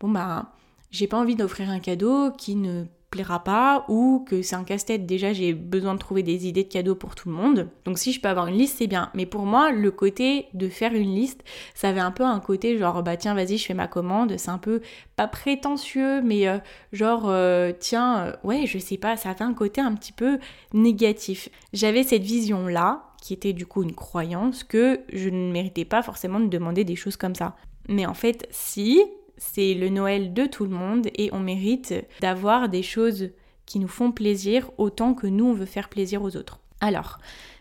bon 0.00 0.08
bah 0.08 0.52
j'ai 0.90 1.06
pas 1.06 1.18
envie 1.18 1.36
d'offrir 1.36 1.70
un 1.70 1.80
cadeau 1.80 2.30
qui 2.32 2.56
ne 2.56 2.84
plaira 3.10 3.42
pas 3.42 3.84
ou 3.88 4.24
que 4.28 4.42
c'est 4.42 4.56
un 4.56 4.64
casse-tête. 4.64 5.06
Déjà, 5.06 5.32
j'ai 5.32 5.54
besoin 5.54 5.94
de 5.94 5.98
trouver 5.98 6.22
des 6.22 6.46
idées 6.46 6.64
de 6.64 6.68
cadeaux 6.68 6.94
pour 6.94 7.14
tout 7.14 7.28
le 7.28 7.34
monde. 7.34 7.68
Donc 7.84 7.98
si 7.98 8.12
je 8.12 8.20
peux 8.20 8.28
avoir 8.28 8.48
une 8.48 8.56
liste, 8.56 8.78
c'est 8.78 8.86
bien. 8.86 9.10
Mais 9.14 9.26
pour 9.26 9.46
moi, 9.46 9.70
le 9.70 9.90
côté 9.90 10.46
de 10.54 10.68
faire 10.68 10.92
une 10.92 11.14
liste, 11.14 11.42
ça 11.74 11.88
avait 11.88 12.00
un 12.00 12.10
peu 12.10 12.24
un 12.24 12.40
côté 12.40 12.76
genre 12.76 13.02
bah 13.02 13.16
tiens, 13.16 13.34
vas-y, 13.34 13.56
je 13.56 13.66
fais 13.66 13.74
ma 13.74 13.88
commande. 13.88 14.34
C'est 14.36 14.50
un 14.50 14.58
peu 14.58 14.80
pas 15.16 15.28
prétentieux, 15.28 16.20
mais 16.22 16.48
euh, 16.48 16.58
genre 16.92 17.24
euh, 17.28 17.72
tiens, 17.78 18.18
euh, 18.18 18.32
ouais, 18.44 18.66
je 18.66 18.78
sais 18.78 18.98
pas, 18.98 19.16
ça 19.16 19.30
avait 19.30 19.42
un 19.42 19.54
côté 19.54 19.80
un 19.80 19.94
petit 19.94 20.12
peu 20.12 20.38
négatif. 20.74 21.48
J'avais 21.72 22.02
cette 22.02 22.22
vision 22.22 22.66
là 22.66 23.04
qui 23.22 23.32
était 23.32 23.52
du 23.52 23.66
coup 23.66 23.82
une 23.82 23.94
croyance 23.94 24.62
que 24.64 25.00
je 25.12 25.28
ne 25.28 25.50
méritais 25.50 25.84
pas 25.84 26.02
forcément 26.02 26.40
de 26.40 26.46
demander 26.46 26.84
des 26.84 26.96
choses 26.96 27.16
comme 27.16 27.34
ça. 27.34 27.56
Mais 27.88 28.06
en 28.06 28.14
fait, 28.14 28.46
si, 28.50 29.02
c'est 29.38 29.74
le 29.74 29.88
Noël 29.88 30.34
de 30.34 30.46
tout 30.46 30.64
le 30.64 30.70
monde 30.70 31.08
et 31.14 31.30
on 31.32 31.40
mérite 31.40 31.94
d'avoir 32.20 32.68
des 32.68 32.82
choses 32.82 33.30
qui 33.66 33.78
nous 33.78 33.88
font 33.88 34.12
plaisir 34.12 34.70
autant 34.78 35.14
que 35.14 35.26
nous 35.26 35.46
on 35.46 35.54
veut 35.54 35.66
faire 35.66 35.88
plaisir 35.88 36.22
aux 36.22 36.36
autres. 36.36 36.60
Alors, 36.80 37.18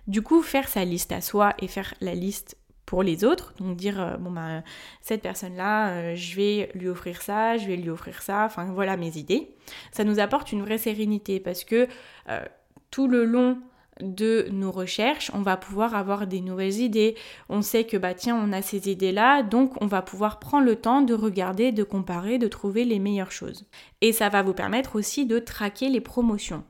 du 0.08 0.22
coup, 0.22 0.42
faire 0.42 0.68
sa 0.68 0.86
liste 0.86 1.12
à 1.12 1.22
soi 1.22 1.54
et 1.60 1.68
faire 1.68 1.94
la 2.02 2.14
liste 2.14 2.58
pour 2.86 3.04
les 3.04 3.26
autres, 3.26 3.54
donc 3.60 3.76
dire 3.76 4.02
euh, 4.02 4.16
bon 4.16 4.32
bah 4.32 4.64
cette 5.02 5.22
personne 5.22 5.58
là, 5.58 5.90
euh, 5.90 6.16
je 6.16 6.36
vais 6.38 6.72
lui 6.74 6.88
offrir 6.88 7.22
ça, 7.22 7.58
je 7.58 7.68
vais 7.68 7.76
lui 7.76 7.90
offrir 7.90 8.22
ça, 8.22 8.46
enfin 8.46 8.72
voilà 8.74 8.96
mes 8.96 9.18
idées. 9.18 9.50
Ça 9.92 10.06
nous 10.06 10.20
apporte 10.20 10.54
une 10.54 10.62
vraie 10.62 10.78
sérénité 10.78 11.42
parce 11.42 11.66
que 11.66 11.90
euh, 12.30 12.46
tout 12.90 13.10
le 13.10 13.26
long 13.26 13.58
de 14.02 14.48
nos 14.52 14.72
recherches, 14.72 15.32
on 15.34 15.42
va 15.42 15.58
pouvoir 15.58 15.96
avoir 15.96 16.28
des 16.28 16.42
nouvelles 16.42 16.80
idées. 16.80 17.16
On 17.50 17.62
sait 17.62 17.84
que 17.84 17.98
bah 17.98 18.14
tiens, 18.14 18.36
on 18.36 18.54
a 18.54 18.62
ces 18.62 18.90
idées-là, 18.90 19.44
donc 19.44 19.74
on 19.82 19.88
va 19.88 20.02
pouvoir 20.02 20.40
prendre 20.40 20.66
le 20.66 20.76
temps 20.76 21.02
de 21.02 21.14
regarder, 21.14 21.72
de 21.72 21.84
comparer, 21.84 22.38
de 22.38 22.48
trouver 22.48 22.86
les 22.86 23.00
meilleures 23.00 23.32
choses. 23.32 23.66
Et 24.02 24.12
ça 24.12 24.30
va 24.30 24.44
vous 24.44 24.54
permettre 24.54 24.96
aussi 24.96 25.26
de 25.26 25.40
traquer 25.40 25.90
les 25.90 26.02
promotions. 26.02 26.64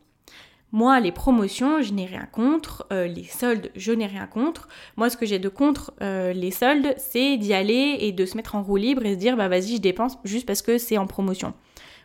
Moi, 0.74 1.00
les 1.00 1.14
promotions, 1.14 1.82
je 1.82 1.94
n'ai 1.94 2.06
rien 2.06 2.28
contre. 2.30 2.86
Euh, 2.92 3.08
les 3.08 3.24
soldes, 3.24 3.72
je 3.76 3.94
n'ai 3.94 4.06
rien 4.06 4.28
contre. 4.28 4.68
Moi, 4.98 5.10
ce 5.10 5.16
que 5.16 5.26
j'ai 5.26 5.40
de 5.40 5.48
contre 5.48 5.94
euh, 6.02 6.34
les 6.34 6.52
soldes, 6.52 6.94
c'est 6.98 7.38
d'y 7.38 7.54
aller 7.54 7.98
et 8.02 8.12
de 8.12 8.26
se 8.26 8.36
mettre 8.36 8.56
en 8.56 8.64
roue 8.64 8.76
libre 8.76 9.06
et 9.06 9.14
se 9.14 9.20
dire, 9.20 9.38
bah 9.38 9.48
vas-y, 9.48 9.78
je 9.78 9.82
dépense 9.82 10.18
juste 10.26 10.46
parce 10.46 10.62
que 10.62 10.78
c'est 10.78 10.98
en 10.98 11.08
promotion. 11.08 11.54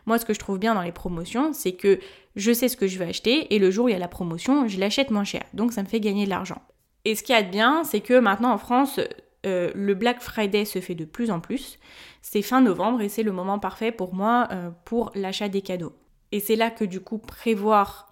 Moi, 0.05 0.17
ce 0.17 0.25
que 0.25 0.33
je 0.33 0.39
trouve 0.39 0.59
bien 0.59 0.75
dans 0.75 0.81
les 0.81 0.91
promotions, 0.91 1.51
c'est 1.53 1.73
que 1.73 1.99
je 2.35 2.51
sais 2.51 2.67
ce 2.67 2.77
que 2.77 2.87
je 2.87 2.97
vais 2.97 3.05
acheter 3.05 3.53
et 3.53 3.59
le 3.59 3.71
jour 3.71 3.85
où 3.85 3.89
il 3.89 3.93
y 3.93 3.95
a 3.95 3.99
la 3.99 4.07
promotion, 4.07 4.67
je 4.67 4.79
l'achète 4.79 5.11
moins 5.11 5.23
cher. 5.23 5.43
Donc, 5.53 5.73
ça 5.73 5.83
me 5.83 5.87
fait 5.87 5.99
gagner 5.99 6.25
de 6.25 6.29
l'argent. 6.29 6.61
Et 7.05 7.15
ce 7.15 7.23
qu'il 7.23 7.35
y 7.35 7.37
a 7.37 7.43
de 7.43 7.51
bien, 7.51 7.83
c'est 7.83 7.99
que 7.99 8.17
maintenant 8.19 8.51
en 8.53 8.57
France, 8.57 8.99
euh, 9.45 9.71
le 9.75 9.93
Black 9.93 10.21
Friday 10.21 10.65
se 10.65 10.79
fait 10.79 10.95
de 10.95 11.05
plus 11.05 11.31
en 11.31 11.39
plus. 11.39 11.79
C'est 12.21 12.41
fin 12.41 12.61
novembre 12.61 13.01
et 13.01 13.09
c'est 13.09 13.23
le 13.23 13.31
moment 13.31 13.59
parfait 13.59 13.91
pour 13.91 14.13
moi 14.13 14.47
euh, 14.51 14.69
pour 14.85 15.11
l'achat 15.15 15.49
des 15.49 15.61
cadeaux. 15.61 15.93
Et 16.31 16.39
c'est 16.39 16.55
là 16.55 16.71
que 16.71 16.85
du 16.85 17.01
coup 17.01 17.17
prévoir 17.17 18.07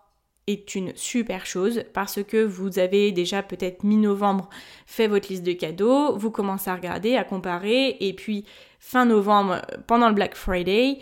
est 0.48 0.76
une 0.76 0.96
super 0.96 1.46
chose 1.46 1.84
parce 1.94 2.22
que 2.24 2.44
vous 2.44 2.80
avez 2.80 3.12
déjà 3.12 3.44
peut-être 3.44 3.84
mi-novembre 3.84 4.50
fait 4.86 5.08
votre 5.08 5.30
liste 5.30 5.44
de 5.44 5.54
cadeaux, 5.54 6.18
vous 6.18 6.32
commencez 6.32 6.70
à 6.70 6.76
regarder, 6.76 7.16
à 7.16 7.24
comparer 7.24 7.98
et 8.00 8.14
puis 8.14 8.46
fin 8.80 9.06
novembre, 9.06 9.62
pendant 9.88 10.10
le 10.10 10.16
Black 10.16 10.36
Friday, 10.36 11.00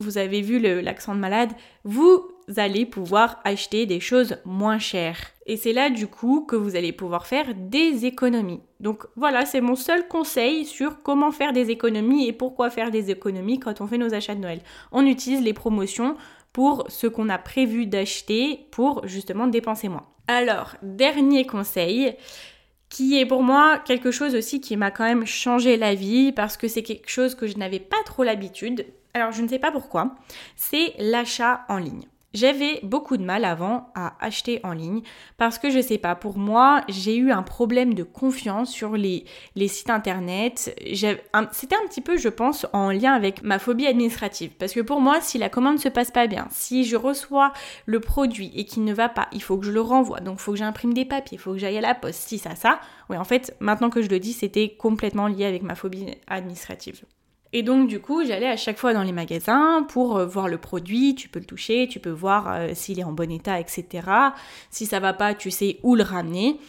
vous 0.00 0.16
avez 0.16 0.40
vu 0.40 0.58
l'accent 0.80 1.14
de 1.14 1.20
malade, 1.20 1.50
vous 1.84 2.30
allez 2.56 2.86
pouvoir 2.86 3.40
acheter 3.44 3.86
des 3.86 4.00
choses 4.00 4.38
moins 4.44 4.78
chères. 4.78 5.18
Et 5.46 5.56
c'est 5.56 5.72
là 5.72 5.90
du 5.90 6.06
coup 6.06 6.44
que 6.46 6.56
vous 6.56 6.76
allez 6.76 6.92
pouvoir 6.92 7.26
faire 7.26 7.54
des 7.54 8.06
économies. 8.06 8.60
Donc 8.80 9.04
voilà, 9.16 9.46
c'est 9.46 9.60
mon 9.60 9.76
seul 9.76 10.08
conseil 10.08 10.64
sur 10.64 11.02
comment 11.02 11.32
faire 11.32 11.52
des 11.52 11.70
économies 11.70 12.26
et 12.26 12.32
pourquoi 12.32 12.70
faire 12.70 12.90
des 12.90 13.10
économies 13.10 13.58
quand 13.58 13.80
on 13.80 13.86
fait 13.86 13.98
nos 13.98 14.14
achats 14.14 14.34
de 14.34 14.40
Noël. 14.40 14.60
On 14.92 15.06
utilise 15.06 15.42
les 15.42 15.52
promotions 15.54 16.16
pour 16.52 16.84
ce 16.88 17.06
qu'on 17.06 17.28
a 17.28 17.38
prévu 17.38 17.86
d'acheter 17.86 18.66
pour 18.70 19.06
justement 19.06 19.46
dépenser 19.46 19.88
moins. 19.88 20.06
Alors, 20.26 20.74
dernier 20.82 21.46
conseil, 21.46 22.14
qui 22.88 23.18
est 23.18 23.26
pour 23.26 23.42
moi 23.42 23.78
quelque 23.78 24.10
chose 24.10 24.34
aussi 24.34 24.60
qui 24.60 24.76
m'a 24.76 24.90
quand 24.90 25.04
même 25.04 25.26
changé 25.26 25.76
la 25.76 25.94
vie 25.94 26.32
parce 26.32 26.56
que 26.56 26.68
c'est 26.68 26.82
quelque 26.82 27.10
chose 27.10 27.34
que 27.34 27.46
je 27.46 27.58
n'avais 27.58 27.80
pas 27.80 28.02
trop 28.04 28.24
l'habitude. 28.24 28.86
Alors 29.14 29.32
je 29.32 29.42
ne 29.42 29.48
sais 29.48 29.58
pas 29.58 29.72
pourquoi, 29.72 30.14
c'est 30.56 30.94
l'achat 30.98 31.64
en 31.68 31.78
ligne. 31.78 32.06
J'avais 32.34 32.80
beaucoup 32.82 33.16
de 33.16 33.24
mal 33.24 33.46
avant 33.46 33.90
à 33.94 34.14
acheter 34.22 34.60
en 34.62 34.72
ligne 34.72 35.00
parce 35.38 35.58
que 35.58 35.70
je 35.70 35.80
sais 35.80 35.96
pas, 35.96 36.14
pour 36.14 36.36
moi, 36.36 36.82
j'ai 36.86 37.16
eu 37.16 37.32
un 37.32 37.42
problème 37.42 37.94
de 37.94 38.02
confiance 38.02 38.70
sur 38.70 38.96
les, 38.96 39.24
sites 39.66 39.88
internet. 39.88 40.78
C'était 41.52 41.76
un 41.76 41.88
petit 41.88 42.02
peu, 42.02 42.18
je 42.18 42.28
pense, 42.28 42.66
en 42.74 42.90
lien 42.90 43.14
avec 43.14 43.42
ma 43.42 43.58
phobie 43.58 43.86
administrative. 43.86 44.50
Parce 44.58 44.74
que 44.74 44.80
pour 44.80 45.00
moi, 45.00 45.22
si 45.22 45.38
la 45.38 45.48
commande 45.48 45.78
se 45.78 45.88
passe 45.88 46.10
pas 46.10 46.26
bien, 46.26 46.48
si 46.50 46.84
je 46.84 46.96
reçois 46.96 47.54
le 47.86 48.00
produit 48.00 48.52
et 48.54 48.66
qu'il 48.66 48.84
ne 48.84 48.92
va 48.92 49.08
pas, 49.08 49.28
il 49.32 49.42
faut 49.42 49.56
que 49.56 49.64
je 49.64 49.72
le 49.72 49.80
renvoie. 49.80 50.20
Donc 50.20 50.36
il 50.38 50.42
faut 50.42 50.52
que 50.52 50.58
j'imprime 50.58 50.92
des 50.92 51.06
papiers, 51.06 51.38
il 51.38 51.40
faut 51.40 51.52
que 51.52 51.58
j'aille 51.58 51.78
à 51.78 51.82
la 51.82 51.94
poste, 51.94 52.28
si 52.28 52.38
ça, 52.38 52.54
ça. 52.54 52.78
Oui, 53.08 53.16
en 53.16 53.24
fait, 53.24 53.56
maintenant 53.60 53.88
que 53.88 54.02
je 54.02 54.08
le 54.10 54.20
dis, 54.20 54.34
c'était 54.34 54.76
complètement 54.76 55.28
lié 55.28 55.46
avec 55.46 55.62
ma 55.62 55.74
phobie 55.74 56.06
administrative. 56.26 57.04
Et 57.52 57.62
donc 57.62 57.88
du 57.88 58.00
coup, 58.00 58.24
j'allais 58.24 58.48
à 58.48 58.56
chaque 58.56 58.78
fois 58.78 58.92
dans 58.92 59.02
les 59.02 59.12
magasins 59.12 59.86
pour 59.88 60.18
euh, 60.18 60.26
voir 60.26 60.48
le 60.48 60.58
produit, 60.58 61.14
tu 61.14 61.28
peux 61.28 61.38
le 61.38 61.46
toucher, 61.46 61.88
tu 61.88 61.98
peux 61.98 62.10
voir 62.10 62.52
euh, 62.52 62.70
s'il 62.74 62.98
est 63.00 63.04
en 63.04 63.12
bon 63.12 63.30
état, 63.30 63.58
etc. 63.58 64.06
Si 64.70 64.86
ça 64.86 65.00
va 65.00 65.14
pas, 65.14 65.34
tu 65.34 65.50
sais 65.50 65.78
où 65.82 65.94
le 65.94 66.02
ramener. 66.02 66.60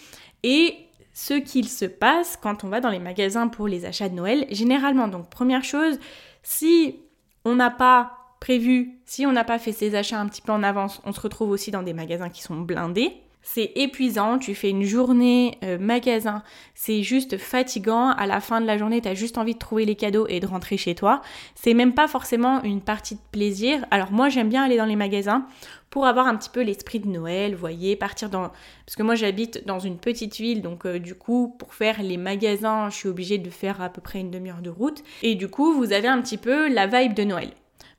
Et 0.44 0.76
ce 1.14 1.34
qu'il 1.34 1.68
se 1.68 1.86
passe 1.86 2.38
quand 2.42 2.64
on 2.64 2.70
va 2.70 2.80
dans 2.80 2.90
les 2.90 3.00
magasins 3.00 3.50
pour 3.50 3.68
les 3.68 3.86
achats 3.86 4.08
de 4.08 4.16
Noël, 4.16 4.46
généralement, 4.52 5.10
donc 5.10 5.30
première 5.30 5.66
chose, 5.66 6.00
si 6.44 6.96
on 7.44 7.56
n'a 7.56 7.72
pas 7.72 8.14
prévu, 8.40 9.00
si 9.06 9.26
on 9.26 9.34
n'a 9.34 9.44
pas 9.44 9.60
fait 9.60 9.74
ses 9.74 9.96
achats 9.96 10.20
un 10.20 10.28
petit 10.28 10.42
peu 10.42 10.54
en 10.54 10.64
avance, 10.64 11.02
on 11.06 11.12
se 11.12 11.20
retrouve 11.20 11.50
aussi 11.50 11.72
dans 11.72 11.84
des 11.84 11.94
magasins 11.94 12.30
qui 12.30 12.42
sont 12.42 12.56
blindés. 12.56 13.14
C'est 13.42 13.72
épuisant, 13.76 14.38
tu 14.38 14.54
fais 14.54 14.70
une 14.70 14.84
journée 14.84 15.58
euh, 15.64 15.78
magasin, 15.80 16.44
c'est 16.76 17.04
juste 17.04 17.38
fatigant. 17.38 18.10
À 18.10 18.28
la 18.28 18.42
fin 18.42 18.62
de 18.62 18.66
la 18.66 18.78
journée, 18.78 19.02
tu 19.02 19.08
as 19.08 19.16
juste 19.16 19.38
envie 19.38 19.54
de 19.54 19.60
trouver 19.60 19.86
les 19.86 19.96
cadeaux 19.96 20.28
et 20.28 20.40
de 20.40 20.46
rentrer 20.46 20.78
chez 20.78 20.94
toi. 20.94 21.22
C'est 21.56 21.74
même 21.74 21.94
pas 21.94 22.08
forcément 22.08 22.62
une 22.64 22.82
partie 22.82 23.16
de 23.16 23.22
plaisir. 23.32 23.86
Alors 23.92 24.12
moi, 24.12 24.30
j'aime 24.30 24.50
bien 24.50 24.64
aller 24.64 24.78
dans 24.78 24.86
les 24.86 24.96
magasins 24.96 25.46
pour 25.90 26.06
avoir 26.06 26.28
un 26.28 26.36
petit 26.36 26.50
peu 26.50 26.62
l'esprit 26.62 27.00
de 27.00 27.08
Noël, 27.08 27.56
voyez, 27.56 27.96
partir 27.96 28.30
dans... 28.30 28.52
Parce 28.86 28.96
que 28.96 29.04
moi 29.04 29.16
j'habite 29.16 29.66
dans 29.66 29.80
une 29.80 29.98
petite 29.98 30.38
ville, 30.38 30.62
donc 30.62 30.86
euh, 30.86 31.00
du 31.00 31.16
coup 31.16 31.56
pour 31.58 31.74
faire 31.74 32.02
les 32.04 32.18
magasins, 32.18 32.90
je 32.90 32.96
suis 32.96 33.10
obligée 33.10 33.38
de 33.38 33.50
faire 33.50 33.82
à 33.82 33.90
peu 33.90 34.02
près 34.02 34.20
une 34.20 34.32
demi-heure 34.32 34.62
de 34.62 34.70
route. 34.70 35.04
Et 35.24 35.36
du 35.36 35.48
coup 35.48 35.74
vous 35.74 35.92
avez 35.92 36.08
un 36.08 36.22
petit 36.22 36.38
peu 36.38 36.72
la 36.72 36.88
vibe 36.88 37.14
de 37.14 37.24
Noël. 37.24 37.50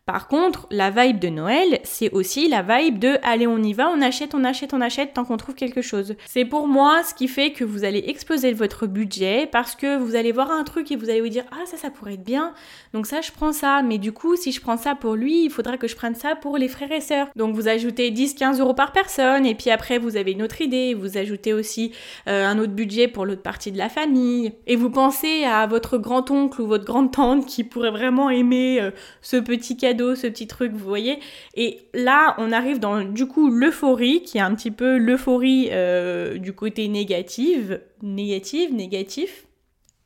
Par 0.07 0.27
contre, 0.27 0.67
la 0.73 0.91
vibe 0.91 1.21
de 1.21 1.29
Noël, 1.29 1.79
c'est 1.85 2.11
aussi 2.13 2.49
la 2.49 2.63
vibe 2.63 2.99
de 2.99 3.19
allez, 3.23 3.47
on 3.47 3.63
y 3.63 3.73
va, 3.73 3.91
on 3.91 4.01
achète, 4.01 4.35
on 4.35 4.43
achète, 4.43 4.75
on 4.75 4.81
achète 4.81 5.13
tant 5.15 5.25
qu'on 5.25 5.37
trouve 5.37 5.55
quelque 5.55 5.83
chose. 5.83 6.17
C'est 6.27 6.45
pour 6.45 6.67
moi 6.67 7.03
ce 7.05 7.15
qui 7.15 7.29
fait 7.29 7.53
que 7.53 7.63
vous 7.63 7.85
allez 7.85 8.03
exploser 8.09 8.53
votre 8.53 8.89
budget 8.89 9.49
parce 9.53 9.77
que 9.77 9.99
vous 9.99 10.17
allez 10.17 10.33
voir 10.33 10.51
un 10.51 10.65
truc 10.65 10.91
et 10.91 10.97
vous 10.97 11.11
allez 11.11 11.21
vous 11.21 11.29
dire 11.29 11.45
ah 11.53 11.65
ça, 11.67 11.77
ça 11.77 11.91
pourrait 11.91 12.15
être 12.15 12.25
bien. 12.25 12.55
Donc 12.93 13.07
ça, 13.07 13.21
je 13.21 13.31
prends 13.31 13.53
ça. 13.53 13.83
Mais 13.83 13.99
du 13.99 14.11
coup, 14.11 14.35
si 14.35 14.51
je 14.51 14.61
prends 14.61 14.79
ça 14.79 14.97
pour 14.97 15.15
lui, 15.15 15.45
il 15.45 15.51
faudra 15.51 15.77
que 15.77 15.87
je 15.87 15.95
prenne 15.95 16.17
ça 16.17 16.35
pour 16.35 16.59
les 16.59 16.69
frères 16.69 16.91
et 16.91 17.01
sœurs. 17.01 17.29
Donc 17.37 17.55
vous 17.55 17.69
ajoutez 17.69 18.11
10-15 18.11 18.59
euros 18.59 18.75
par 18.75 18.91
personne 18.91 19.47
et 19.47 19.55
puis 19.55 19.71
après 19.71 19.99
vous 19.99 20.17
avez 20.17 20.33
une 20.33 20.43
autre 20.43 20.61
idée. 20.61 20.95
Vous 20.95 21.19
ajoutez 21.19 21.53
aussi 21.53 21.93
euh, 22.27 22.49
un 22.49 22.59
autre 22.59 22.73
budget 22.73 23.07
pour 23.07 23.27
l'autre 23.27 23.43
partie 23.43 23.71
de 23.71 23.79
la 23.79 23.89
famille. 23.89 24.55
Et 24.67 24.75
vous 24.75 24.91
pensez 24.91 25.45
à 25.45 25.69
votre 25.69 25.99
grand-oncle 25.99 26.63
ou 26.63 26.67
votre 26.67 26.85
grande-tante 26.85 27.47
qui 27.47 27.63
pourrait 27.63 27.93
vraiment 27.93 28.29
aimer 28.29 28.81
euh, 28.81 28.91
ce 29.23 29.37
petit 29.37 29.77
cadeau 29.77 29.90
ce 29.99 30.27
petit 30.27 30.47
truc, 30.47 30.73
vous 30.73 30.89
voyez. 30.89 31.19
Et 31.55 31.79
là, 31.95 32.35
on 32.39 32.53
arrive 32.53 32.79
dans 32.79 33.03
du 33.03 33.27
coup 33.27 33.51
l'euphorie, 33.51 34.23
qui 34.23 34.39
est 34.39 34.43
un 34.43 34.55
petit 34.55 34.71
peu 34.71 34.97
l'euphorie 34.97 35.69
euh, 35.73 36.39
du 36.39 36.53
côté 36.53 36.89
négatif, 36.89 37.73
négatif, 38.03 38.71
négatif. 38.71 39.47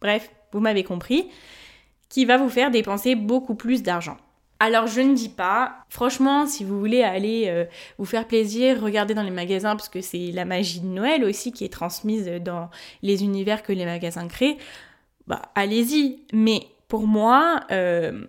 Bref, 0.00 0.30
vous 0.52 0.60
m'avez 0.60 0.84
compris, 0.84 1.26
qui 2.08 2.24
va 2.24 2.36
vous 2.36 2.48
faire 2.48 2.70
dépenser 2.70 3.14
beaucoup 3.14 3.54
plus 3.54 3.82
d'argent. 3.82 4.16
Alors 4.60 4.86
je 4.86 5.00
ne 5.00 5.14
dis 5.14 5.28
pas, 5.28 5.74
franchement, 5.88 6.46
si 6.46 6.64
vous 6.64 6.78
voulez 6.78 7.02
aller 7.02 7.46
euh, 7.48 7.64
vous 7.98 8.04
faire 8.04 8.26
plaisir, 8.26 8.80
regardez 8.80 9.12
dans 9.12 9.22
les 9.22 9.30
magasins, 9.30 9.76
parce 9.76 9.88
que 9.88 10.00
c'est 10.00 10.30
la 10.32 10.44
magie 10.44 10.80
de 10.80 10.86
Noël 10.86 11.24
aussi 11.24 11.52
qui 11.52 11.64
est 11.64 11.72
transmise 11.72 12.30
dans 12.42 12.70
les 13.02 13.24
univers 13.24 13.62
que 13.62 13.72
les 13.72 13.84
magasins 13.84 14.28
créent, 14.28 14.56
bah 15.26 15.42
allez-y. 15.54 16.20
Mais 16.32 16.60
pour 16.88 17.06
moi, 17.06 17.60
euh, 17.72 18.24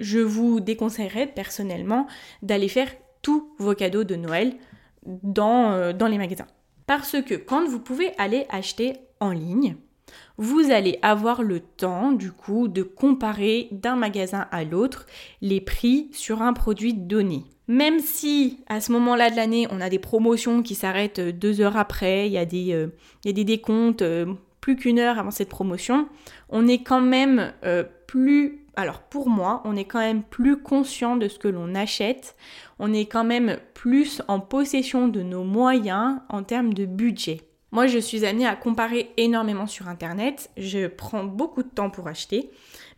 je 0.00 0.18
vous 0.18 0.60
déconseillerais 0.60 1.26
personnellement 1.26 2.06
d'aller 2.42 2.68
faire 2.68 2.90
tous 3.22 3.54
vos 3.58 3.74
cadeaux 3.74 4.04
de 4.04 4.16
Noël 4.16 4.54
dans, 5.04 5.72
euh, 5.72 5.92
dans 5.92 6.08
les 6.08 6.18
magasins. 6.18 6.46
Parce 6.86 7.16
que 7.22 7.34
quand 7.34 7.66
vous 7.66 7.80
pouvez 7.80 8.12
aller 8.18 8.46
acheter 8.50 8.94
en 9.20 9.30
ligne, 9.30 9.76
vous 10.36 10.70
allez 10.70 10.98
avoir 11.02 11.42
le 11.42 11.60
temps 11.60 12.12
du 12.12 12.32
coup 12.32 12.68
de 12.68 12.82
comparer 12.82 13.68
d'un 13.70 13.96
magasin 13.96 14.46
à 14.50 14.64
l'autre 14.64 15.06
les 15.40 15.60
prix 15.60 16.08
sur 16.12 16.42
un 16.42 16.52
produit 16.52 16.92
donné. 16.92 17.44
Même 17.68 18.00
si 18.00 18.58
à 18.66 18.80
ce 18.80 18.92
moment-là 18.92 19.30
de 19.30 19.36
l'année 19.36 19.66
on 19.70 19.80
a 19.80 19.88
des 19.88 20.00
promotions 20.00 20.62
qui 20.62 20.74
s'arrêtent 20.74 21.20
deux 21.20 21.60
heures 21.60 21.76
après, 21.76 22.26
il 22.26 22.32
y 22.32 22.38
a 22.38 22.44
des, 22.44 22.72
euh, 22.72 22.88
décomptes 23.24 24.02
euh, 24.02 24.34
plus 24.60 24.76
qu'une 24.76 24.98
heure 24.98 25.18
avant 25.18 25.30
cette 25.30 25.48
promotion, 25.48 26.08
on 26.48 26.68
est 26.68 26.82
quand 26.82 27.00
même 27.00 27.52
plus 28.06 28.61
alors 28.76 29.00
pour 29.00 29.28
moi, 29.28 29.62
on 29.64 29.76
est 29.76 29.84
quand 29.84 30.00
même 30.00 30.22
plus 30.22 30.62
conscient 30.62 31.16
de 31.16 31.28
ce 31.28 31.38
que 31.38 31.48
l'on 31.48 31.74
achète, 31.74 32.36
on 32.78 32.92
est 32.92 33.06
quand 33.06 33.24
même 33.24 33.58
plus 33.74 34.22
en 34.28 34.40
possession 34.40 35.08
de 35.08 35.22
nos 35.22 35.44
moyens 35.44 36.20
en 36.28 36.42
termes 36.42 36.72
de 36.72 36.86
budget. 36.86 37.42
Moi, 37.70 37.86
je 37.86 37.98
suis 37.98 38.26
amenée 38.26 38.46
à 38.46 38.54
comparer 38.54 39.12
énormément 39.16 39.66
sur 39.66 39.88
Internet, 39.88 40.50
je 40.56 40.86
prends 40.86 41.24
beaucoup 41.24 41.62
de 41.62 41.68
temps 41.68 41.90
pour 41.90 42.06
acheter, 42.06 42.50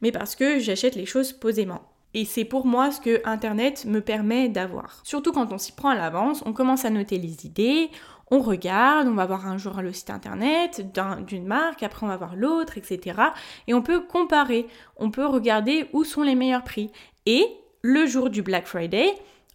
mais 0.02 0.10
parce 0.10 0.34
que 0.34 0.58
j'achète 0.58 0.96
les 0.96 1.06
choses 1.06 1.32
posément. 1.32 1.82
Et 2.16 2.24
c'est 2.24 2.44
pour 2.44 2.64
moi 2.64 2.92
ce 2.92 3.00
que 3.00 3.20
Internet 3.24 3.84
me 3.86 4.00
permet 4.00 4.48
d'avoir. 4.48 5.00
Surtout 5.02 5.32
quand 5.32 5.52
on 5.52 5.58
s'y 5.58 5.72
prend 5.72 5.88
à 5.88 5.96
l'avance, 5.96 6.42
on 6.46 6.52
commence 6.52 6.84
à 6.84 6.90
noter 6.90 7.18
les 7.18 7.44
idées, 7.44 7.90
on 8.34 8.40
regarde, 8.40 9.06
on 9.06 9.14
va 9.14 9.26
voir 9.26 9.46
un 9.46 9.58
jour 9.58 9.80
le 9.80 9.92
site 9.92 10.10
internet 10.10 10.92
d'une 11.24 11.46
marque, 11.46 11.84
après 11.84 12.04
on 12.04 12.08
va 12.08 12.16
voir 12.16 12.34
l'autre, 12.34 12.76
etc. 12.76 13.20
Et 13.68 13.74
on 13.74 13.82
peut 13.82 14.00
comparer, 14.00 14.66
on 14.96 15.12
peut 15.12 15.24
regarder 15.24 15.88
où 15.92 16.02
sont 16.02 16.22
les 16.22 16.34
meilleurs 16.34 16.64
prix. 16.64 16.90
Et 17.26 17.46
le 17.82 18.06
jour 18.06 18.30
du 18.30 18.42
Black 18.42 18.66
Friday, 18.66 19.14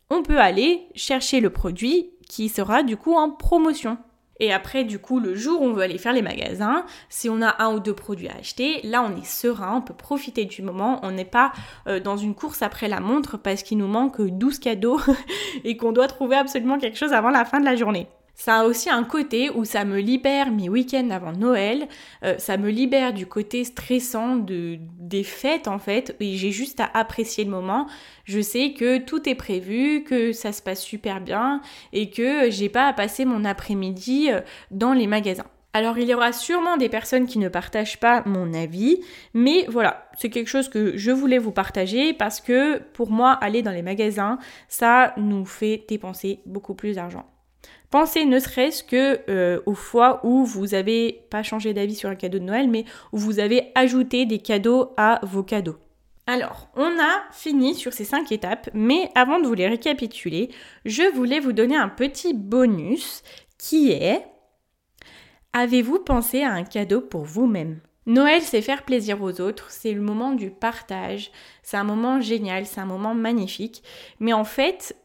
on 0.09 0.23
peut 0.23 0.39
aller 0.39 0.87
chercher 0.95 1.41
le 1.41 1.49
produit 1.49 2.11
qui 2.29 2.47
sera 2.47 2.83
du 2.83 2.95
coup 2.95 3.15
en 3.15 3.31
promotion. 3.31 3.97
Et 4.39 4.53
après, 4.53 4.85
du 4.85 4.97
coup, 4.97 5.19
le 5.19 5.35
jour 5.35 5.61
où 5.61 5.65
on 5.65 5.73
veut 5.73 5.83
aller 5.83 5.97
faire 5.97 6.13
les 6.13 6.21
magasins, 6.21 6.85
si 7.09 7.29
on 7.29 7.41
a 7.41 7.61
un 7.61 7.73
ou 7.73 7.81
deux 7.81 7.93
produits 7.93 8.29
à 8.29 8.37
acheter, 8.37 8.79
là, 8.85 9.03
on 9.03 9.17
est 9.17 9.25
serein, 9.25 9.75
on 9.75 9.81
peut 9.81 9.93
profiter 9.93 10.45
du 10.45 10.61
moment. 10.61 11.01
On 11.03 11.11
n'est 11.11 11.25
pas 11.25 11.51
euh, 11.87 11.99
dans 11.99 12.15
une 12.15 12.33
course 12.33 12.61
après 12.61 12.87
la 12.87 13.01
montre 13.01 13.35
parce 13.35 13.61
qu'il 13.61 13.77
nous 13.77 13.87
manque 13.87 14.21
12 14.21 14.59
cadeaux 14.59 15.01
et 15.65 15.75
qu'on 15.75 15.91
doit 15.91 16.07
trouver 16.07 16.37
absolument 16.37 16.79
quelque 16.79 16.97
chose 16.97 17.11
avant 17.11 17.29
la 17.29 17.43
fin 17.43 17.59
de 17.59 17.65
la 17.65 17.75
journée. 17.75 18.07
Ça 18.39 18.61
a 18.61 18.63
aussi 18.63 18.89
un 18.89 19.03
côté 19.03 19.49
où 19.49 19.65
ça 19.65 19.83
me 19.83 19.99
libère 19.99 20.49
mes 20.49 20.69
week-ends 20.69 21.09
avant 21.09 21.33
Noël, 21.33 21.89
euh, 22.23 22.37
ça 22.37 22.55
me 22.55 22.69
libère 22.69 23.11
du 23.11 23.25
côté 23.25 23.65
stressant 23.65 24.37
de, 24.37 24.79
des 24.97 25.25
fêtes 25.25 25.67
en 25.67 25.77
fait, 25.77 26.15
et 26.21 26.37
j'ai 26.37 26.51
juste 26.51 26.79
à 26.79 26.89
apprécier 26.93 27.43
le 27.43 27.51
moment. 27.51 27.85
Je 28.23 28.39
sais 28.39 28.71
que 28.71 28.97
tout 28.99 29.27
est 29.27 29.35
prévu, 29.35 30.05
que 30.05 30.31
ça 30.31 30.53
se 30.53 30.61
passe 30.61 30.81
super 30.81 31.19
bien 31.19 31.61
et 31.91 32.11
que 32.11 32.49
j'ai 32.49 32.69
pas 32.69 32.87
à 32.87 32.93
passer 32.93 33.25
mon 33.25 33.43
après-midi 33.43 34.31
euh, 34.31 34.39
dans 34.71 34.93
les 34.93 35.05
magasins. 35.05 35.47
Alors 35.73 35.97
il 35.97 36.07
y 36.07 36.13
aura 36.13 36.31
sûrement 36.31 36.77
des 36.77 36.87
personnes 36.87 37.25
qui 37.25 37.39
ne 37.39 37.49
partagent 37.49 37.99
pas 37.99 38.23
mon 38.25 38.53
avis, 38.53 39.01
mais 39.33 39.65
voilà, 39.67 40.09
c'est 40.17 40.29
quelque 40.29 40.47
chose 40.47 40.69
que 40.69 40.95
je 40.95 41.11
voulais 41.11 41.39
vous 41.39 41.51
partager 41.51 42.13
parce 42.13 42.39
que 42.39 42.79
pour 42.93 43.11
moi, 43.11 43.33
aller 43.33 43.63
dans 43.63 43.71
les 43.71 43.81
magasins, 43.83 44.39
ça 44.69 45.13
nous 45.17 45.43
fait 45.43 45.83
dépenser 45.89 46.39
beaucoup 46.45 46.73
plus 46.73 46.95
d'argent. 46.95 47.25
Pensez 47.89 48.25
ne 48.25 48.39
serait-ce 48.39 48.83
que 48.83 49.19
euh, 49.29 49.61
aux 49.65 49.73
fois 49.73 50.19
où 50.23 50.45
vous 50.45 50.67
n'avez 50.67 51.25
pas 51.31 51.41
changé 51.41 51.73
d'avis 51.73 51.95
sur 51.95 52.09
un 52.09 52.15
cadeau 52.15 52.37
de 52.37 52.43
Noël, 52.43 52.69
mais 52.69 52.85
où 53.11 53.17
vous 53.17 53.39
avez 53.39 53.71
ajouté 53.73 54.25
des 54.25 54.39
cadeaux 54.39 54.93
à 54.95 55.19
vos 55.23 55.43
cadeaux. 55.43 55.77
Alors, 56.27 56.69
on 56.75 56.99
a 56.99 57.23
fini 57.31 57.73
sur 57.73 57.91
ces 57.91 58.05
cinq 58.05 58.31
étapes, 58.31 58.69
mais 58.75 59.09
avant 59.15 59.39
de 59.39 59.47
vous 59.47 59.55
les 59.55 59.67
récapituler, 59.67 60.49
je 60.85 61.11
voulais 61.15 61.39
vous 61.39 61.53
donner 61.53 61.75
un 61.75 61.89
petit 61.89 62.35
bonus 62.35 63.23
qui 63.57 63.91
est 63.91 64.23
Avez-vous 65.53 65.97
pensé 65.97 66.43
à 66.43 66.51
un 66.51 66.63
cadeau 66.63 67.01
pour 67.01 67.23
vous-même? 67.23 67.79
Noël, 68.05 68.43
c'est 68.43 68.61
faire 68.61 68.83
plaisir 68.83 69.21
aux 69.23 69.41
autres, 69.41 69.71
c'est 69.71 69.93
le 69.93 70.01
moment 70.01 70.33
du 70.33 70.51
partage, 70.51 71.31
c'est 71.63 71.77
un 71.77 71.83
moment 71.83 72.21
génial, 72.21 72.67
c'est 72.67 72.79
un 72.79 72.85
moment 72.85 73.15
magnifique, 73.15 73.83
mais 74.19 74.33
en 74.33 74.43
fait, 74.43 74.95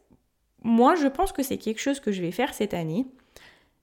moi 0.65 0.97
je 0.97 1.07
pense 1.07 1.33
que 1.33 1.43
c'est 1.43 1.59
quelque 1.59 1.81
chose 1.81 2.01
que 2.01 2.11
je 2.11 2.23
vais 2.23 2.33
faire 2.33 2.53
cette 2.55 2.75
année. 2.75 3.07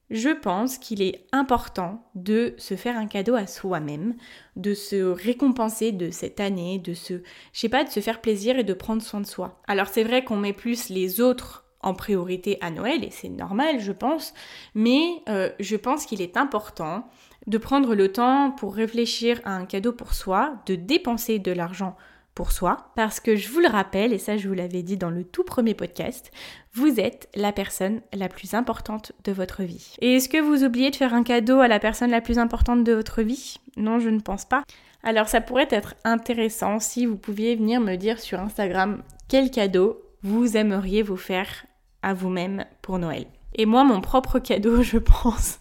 Je 0.10 0.30
pense 0.30 0.78
qu'il 0.78 1.02
est 1.02 1.26
important 1.32 2.06
de 2.16 2.54
se 2.58 2.76
faire 2.76 2.98
un 2.98 3.08
cadeau 3.08 3.36
à 3.36 3.48
soi-même, 3.48 4.16
de 4.58 4.74
se 4.74 5.02
récompenser 5.02 5.94
de 5.94 6.12
cette 6.12 6.42
année, 6.42 6.80
de 6.80 6.94
se, 6.94 7.14
je 7.54 7.60
sais 7.60 7.70
pas, 7.70 7.86
de 7.86 7.90
se 7.90 8.02
faire 8.02 8.20
plaisir 8.20 8.60
et 8.60 8.66
de 8.66 8.74
prendre 8.74 9.02
soin 9.02 9.22
de 9.22 9.26
soi. 9.26 9.62
Alors 9.68 9.88
c'est 9.88 10.04
vrai 10.04 10.26
qu'on 10.26 10.36
met 10.36 10.52
plus 10.52 10.90
les 10.90 11.22
autres 11.22 11.64
en 11.80 11.94
priorité 11.94 12.58
à 12.60 12.72
Noël 12.72 13.06
et 13.06 13.10
c'est 13.10 13.30
normal, 13.30 13.80
je 13.80 13.94
pense, 13.94 14.34
mais 14.76 15.24
euh, 15.30 15.50
je 15.62 15.78
pense 15.78 16.06
qu'il 16.06 16.22
est 16.22 16.36
important 16.36 17.08
de 17.48 17.58
prendre 17.58 17.96
le 17.96 18.12
temps 18.12 18.52
pour 18.52 18.76
réfléchir 18.76 19.40
à 19.46 19.56
un 19.56 19.66
cadeau 19.66 19.94
pour 19.94 20.14
soi, 20.14 20.62
de 20.66 20.76
dépenser 20.76 21.40
de 21.40 21.52
l'argent 21.54 21.96
pour 22.36 22.52
soi, 22.52 22.92
parce 22.96 23.20
que 23.20 23.36
je 23.36 23.50
vous 23.50 23.60
le 23.60 23.68
rappelle, 23.68 24.14
et 24.14 24.18
ça 24.18 24.38
je 24.38 24.48
vous 24.48 24.54
l'avais 24.54 24.84
dit 24.84 24.98
dans 24.98 25.10
le 25.10 25.24
tout 25.24 25.44
premier 25.44 25.74
podcast, 25.74 26.32
vous 26.74 27.00
êtes 27.00 27.30
la 27.36 27.52
personne 27.52 28.02
la 28.14 28.30
plus 28.30 28.54
importante 28.54 29.12
de 29.24 29.32
votre 29.32 29.64
vie. 29.64 29.96
Et 30.02 30.16
est-ce 30.16 30.30
que 30.30 30.42
vous 30.42 30.64
oubliez 30.64 30.92
de 30.92 30.96
faire 30.96 31.14
un 31.14 31.24
cadeau 31.24 31.60
à 31.60 31.68
la 31.68 31.80
personne 31.80 32.12
la 32.12 32.22
plus 32.22 32.40
importante 32.40 32.84
de 32.84 32.94
votre 32.94 33.22
vie? 33.22 33.58
Non, 33.78 34.00
je 34.00 34.10
ne 34.10 34.20
pense 34.20 34.46
pas. 34.46 34.64
Alors 35.04 35.28
ça 35.28 35.42
pourrait 35.42 35.68
être 35.72 35.96
intéressant 36.04 36.80
si 36.80 37.06
vous 37.06 37.18
pouviez 37.18 37.56
venir 37.56 37.82
me 37.82 37.96
dire 37.96 38.20
sur 38.20 38.40
Instagram 38.40 39.04
quel 39.28 39.50
cadeau 39.50 40.02
vous 40.24 40.58
aimeriez 40.58 41.02
vous 41.02 41.18
faire 41.18 41.66
à 42.02 42.14
vous-même 42.14 42.66
pour 42.82 43.00
Noël. 43.00 43.26
Et 43.56 43.66
moi, 43.66 43.84
mon 43.84 44.02
propre 44.02 44.40
cadeau, 44.40 44.82
je 44.82 44.98
pense, 44.98 45.60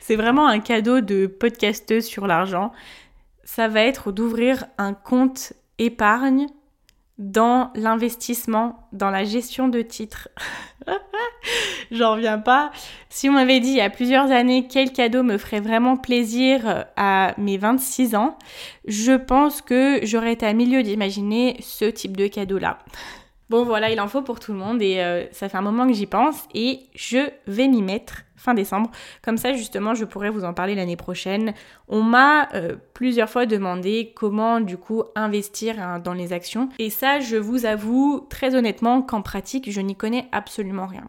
c'est 0.00 0.16
vraiment 0.16 0.46
un 0.46 0.60
cadeau 0.60 1.00
de 1.00 1.26
podcasteuse 1.26 2.04
sur 2.04 2.26
l'argent. 2.26 2.72
Ça 3.44 3.68
va 3.68 3.82
être 3.82 4.12
d'ouvrir 4.12 4.64
un 4.78 4.92
compte 4.92 5.52
épargne 5.78 6.46
dans 7.18 7.70
l'investissement, 7.74 8.88
dans 8.92 9.10
la 9.10 9.24
gestion 9.24 9.68
de 9.68 9.80
titres. 9.80 10.28
J'en 11.90 12.12
reviens 12.12 12.38
pas. 12.38 12.70
Si 13.08 13.28
on 13.30 13.32
m'avait 13.32 13.60
dit 13.60 13.70
il 13.70 13.76
y 13.76 13.80
a 13.80 13.88
plusieurs 13.88 14.30
années 14.30 14.68
quel 14.68 14.92
cadeau 14.92 15.22
me 15.22 15.38
ferait 15.38 15.60
vraiment 15.60 15.96
plaisir 15.96 16.84
à 16.96 17.34
mes 17.38 17.56
26 17.56 18.16
ans, 18.16 18.36
je 18.86 19.12
pense 19.12 19.62
que 19.62 20.00
j'aurais 20.02 20.34
été 20.34 20.44
à 20.44 20.52
milieu 20.52 20.82
d'imaginer 20.82 21.56
ce 21.60 21.86
type 21.86 22.16
de 22.16 22.26
cadeau-là. 22.26 22.78
Bon 23.48 23.62
voilà, 23.62 23.90
il 23.90 24.00
en 24.00 24.08
faut 24.08 24.22
pour 24.22 24.40
tout 24.40 24.52
le 24.52 24.58
monde 24.58 24.82
et 24.82 25.00
euh, 25.00 25.24
ça 25.30 25.48
fait 25.48 25.56
un 25.56 25.62
moment 25.62 25.86
que 25.86 25.92
j'y 25.92 26.06
pense 26.06 26.48
et 26.52 26.80
je 26.96 27.30
vais 27.46 27.68
m'y 27.68 27.80
mettre 27.80 28.22
fin 28.34 28.54
décembre. 28.54 28.90
Comme 29.22 29.36
ça 29.36 29.52
justement, 29.52 29.94
je 29.94 30.04
pourrais 30.04 30.30
vous 30.30 30.44
en 30.44 30.52
parler 30.52 30.74
l'année 30.74 30.96
prochaine. 30.96 31.54
On 31.88 32.02
m'a 32.02 32.48
euh, 32.54 32.74
plusieurs 32.92 33.30
fois 33.30 33.46
demandé 33.46 34.12
comment 34.16 34.60
du 34.60 34.76
coup 34.76 35.04
investir 35.14 35.80
hein, 35.80 36.00
dans 36.00 36.12
les 36.12 36.32
actions 36.32 36.70
et 36.80 36.90
ça, 36.90 37.20
je 37.20 37.36
vous 37.36 37.66
avoue 37.66 38.26
très 38.28 38.56
honnêtement 38.56 39.00
qu'en 39.00 39.22
pratique, 39.22 39.70
je 39.70 39.80
n'y 39.80 39.94
connais 39.94 40.26
absolument 40.32 40.86
rien. 40.86 41.08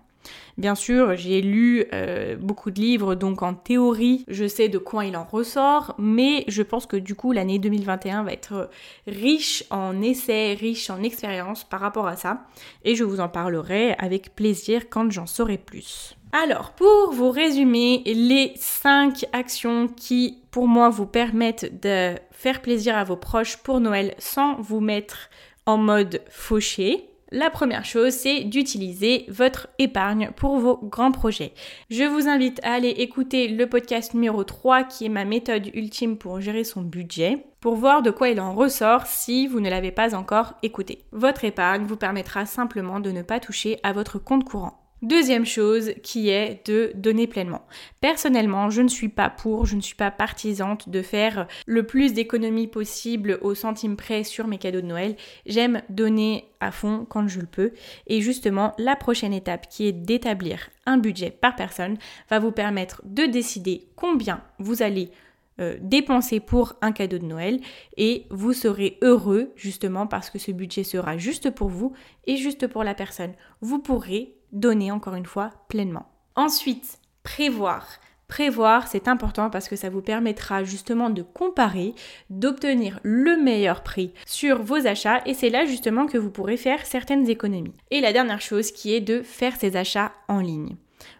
Bien 0.57 0.73
sûr, 0.73 1.15
j'ai 1.15 1.41
lu 1.41 1.85
euh, 1.93 2.35
beaucoup 2.35 2.71
de 2.71 2.79
livres, 2.79 3.13
donc 3.13 3.43
en 3.43 3.53
théorie, 3.53 4.25
je 4.27 4.47
sais 4.47 4.69
de 4.69 4.79
quoi 4.79 5.05
il 5.05 5.15
en 5.15 5.23
ressort, 5.23 5.93
mais 5.99 6.43
je 6.47 6.63
pense 6.63 6.87
que 6.87 6.97
du 6.97 7.13
coup, 7.13 7.31
l'année 7.31 7.59
2021 7.59 8.23
va 8.23 8.33
être 8.33 8.69
riche 9.05 9.63
en 9.69 10.01
essais, 10.01 10.53
riche 10.53 10.89
en 10.89 11.03
expériences 11.03 11.63
par 11.63 11.79
rapport 11.79 12.07
à 12.07 12.15
ça, 12.15 12.47
et 12.83 12.95
je 12.95 13.03
vous 13.03 13.19
en 13.19 13.29
parlerai 13.29 13.93
avec 13.99 14.33
plaisir 14.35 14.89
quand 14.89 15.11
j'en 15.11 15.27
saurai 15.27 15.57
plus. 15.57 16.17
Alors, 16.31 16.71
pour 16.71 17.11
vous 17.11 17.31
résumer 17.31 18.01
les 18.05 18.51
5 18.55 19.25
actions 19.31 19.87
qui, 19.87 20.39
pour 20.51 20.67
moi, 20.67 20.89
vous 20.89 21.05
permettent 21.05 21.81
de 21.81 22.15
faire 22.31 22.61
plaisir 22.61 22.97
à 22.97 23.03
vos 23.03 23.15
proches 23.15 23.57
pour 23.57 23.79
Noël 23.79 24.13
sans 24.17 24.55
vous 24.55 24.81
mettre 24.81 25.29
en 25.65 25.77
mode 25.77 26.21
fauché, 26.29 27.09
la 27.31 27.49
première 27.49 27.83
chose, 27.83 28.13
c'est 28.13 28.45
d'utiliser 28.45 29.25
votre 29.27 29.67
épargne 29.79 30.31
pour 30.35 30.59
vos 30.59 30.77
grands 30.77 31.11
projets. 31.11 31.53
Je 31.89 32.03
vous 32.03 32.27
invite 32.27 32.59
à 32.63 32.73
aller 32.73 32.89
écouter 32.89 33.49
le 33.49 33.67
podcast 33.67 34.13
numéro 34.13 34.43
3 34.43 34.83
qui 34.83 35.05
est 35.05 35.09
ma 35.09 35.25
méthode 35.25 35.67
ultime 35.73 36.17
pour 36.17 36.39
gérer 36.39 36.63
son 36.63 36.81
budget 36.81 37.45
pour 37.59 37.75
voir 37.75 38.01
de 38.01 38.11
quoi 38.11 38.29
il 38.29 38.39
en 38.39 38.53
ressort 38.53 39.07
si 39.07 39.47
vous 39.47 39.59
ne 39.59 39.69
l'avez 39.69 39.91
pas 39.91 40.15
encore 40.15 40.53
écouté. 40.63 41.03
Votre 41.11 41.43
épargne 41.43 41.83
vous 41.83 41.97
permettra 41.97 42.45
simplement 42.45 42.99
de 42.99 43.11
ne 43.11 43.23
pas 43.23 43.39
toucher 43.41 43.77
à 43.83 43.91
votre 43.91 44.19
compte 44.19 44.45
courant. 44.45 44.86
Deuxième 45.03 45.45
chose 45.45 45.91
qui 46.01 46.29
est 46.29 46.67
de 46.67 46.91
donner 46.95 47.27
pleinement. 47.27 47.61
Personnellement, 48.01 48.71
je 48.71 48.81
ne 48.81 48.87
suis 48.87 49.09
pas 49.09 49.29
pour, 49.29 49.67
je 49.67 49.75
ne 49.75 49.81
suis 49.81 49.95
pas 49.95 50.09
partisante 50.09 50.89
de 50.89 51.03
faire 51.03 51.47
le 51.67 51.85
plus 51.85 52.13
d'économies 52.13 52.67
possible 52.67 53.37
au 53.41 53.53
centime 53.53 53.95
près 53.95 54.23
sur 54.23 54.47
mes 54.47 54.57
cadeaux 54.57 54.81
de 54.81 54.87
Noël. 54.87 55.15
J'aime 55.45 55.83
donner 55.89 56.45
à 56.59 56.71
fond 56.71 57.05
quand 57.07 57.27
je 57.27 57.39
le 57.39 57.45
peux. 57.45 57.73
Et 58.07 58.21
justement, 58.21 58.73
la 58.79 58.95
prochaine 58.95 59.33
étape 59.33 59.69
qui 59.69 59.85
est 59.87 59.91
d'établir 59.91 60.69
un 60.87 60.97
budget 60.97 61.29
par 61.29 61.55
personne 61.55 61.99
va 62.31 62.39
vous 62.39 62.51
permettre 62.51 63.03
de 63.05 63.25
décider 63.25 63.89
combien 63.95 64.41
vous 64.57 64.81
allez 64.81 65.11
euh, 65.59 65.77
dépenser 65.81 66.39
pour 66.39 66.73
un 66.81 66.91
cadeau 66.91 67.17
de 67.17 67.25
Noël 67.25 67.59
et 67.97 68.25
vous 68.29 68.53
serez 68.53 68.97
heureux 69.01 69.51
justement 69.55 70.05
parce 70.05 70.29
que 70.29 70.37
ce 70.37 70.51
budget 70.51 70.83
sera 70.83 71.17
juste 71.17 71.49
pour 71.49 71.69
vous 71.69 71.93
et 72.25 72.37
juste 72.37 72.67
pour 72.67 72.83
la 72.83 72.93
personne. 72.93 73.33
Vous 73.61 73.79
pourrez 73.79 74.36
donner 74.51 74.91
encore 74.91 75.15
une 75.15 75.25
fois 75.25 75.51
pleinement. 75.67 76.07
Ensuite, 76.35 76.99
prévoir. 77.23 77.87
Prévoir, 78.27 78.87
c'est 78.87 79.07
important 79.07 79.49
parce 79.49 79.69
que 79.69 79.77
ça 79.77 79.89
vous 79.89 80.01
permettra 80.01 80.65
justement 80.65 81.09
de 81.09 81.21
comparer, 81.21 81.95
d'obtenir 82.29 82.99
le 83.03 83.37
meilleur 83.37 83.83
prix 83.83 84.13
sur 84.25 84.61
vos 84.61 84.85
achats 84.85 85.21
et 85.25 85.33
c'est 85.33 85.49
là 85.49 85.65
justement 85.65 86.07
que 86.07 86.17
vous 86.17 86.29
pourrez 86.29 86.57
faire 86.57 86.85
certaines 86.85 87.29
économies. 87.29 87.73
Et 87.89 88.01
la 88.01 88.11
dernière 88.11 88.41
chose 88.41 88.71
qui 88.71 88.93
est 88.93 89.01
de 89.01 89.21
faire 89.21 89.55
ces 89.55 89.77
achats 89.77 90.11
en 90.27 90.39
ligne. 90.39 90.75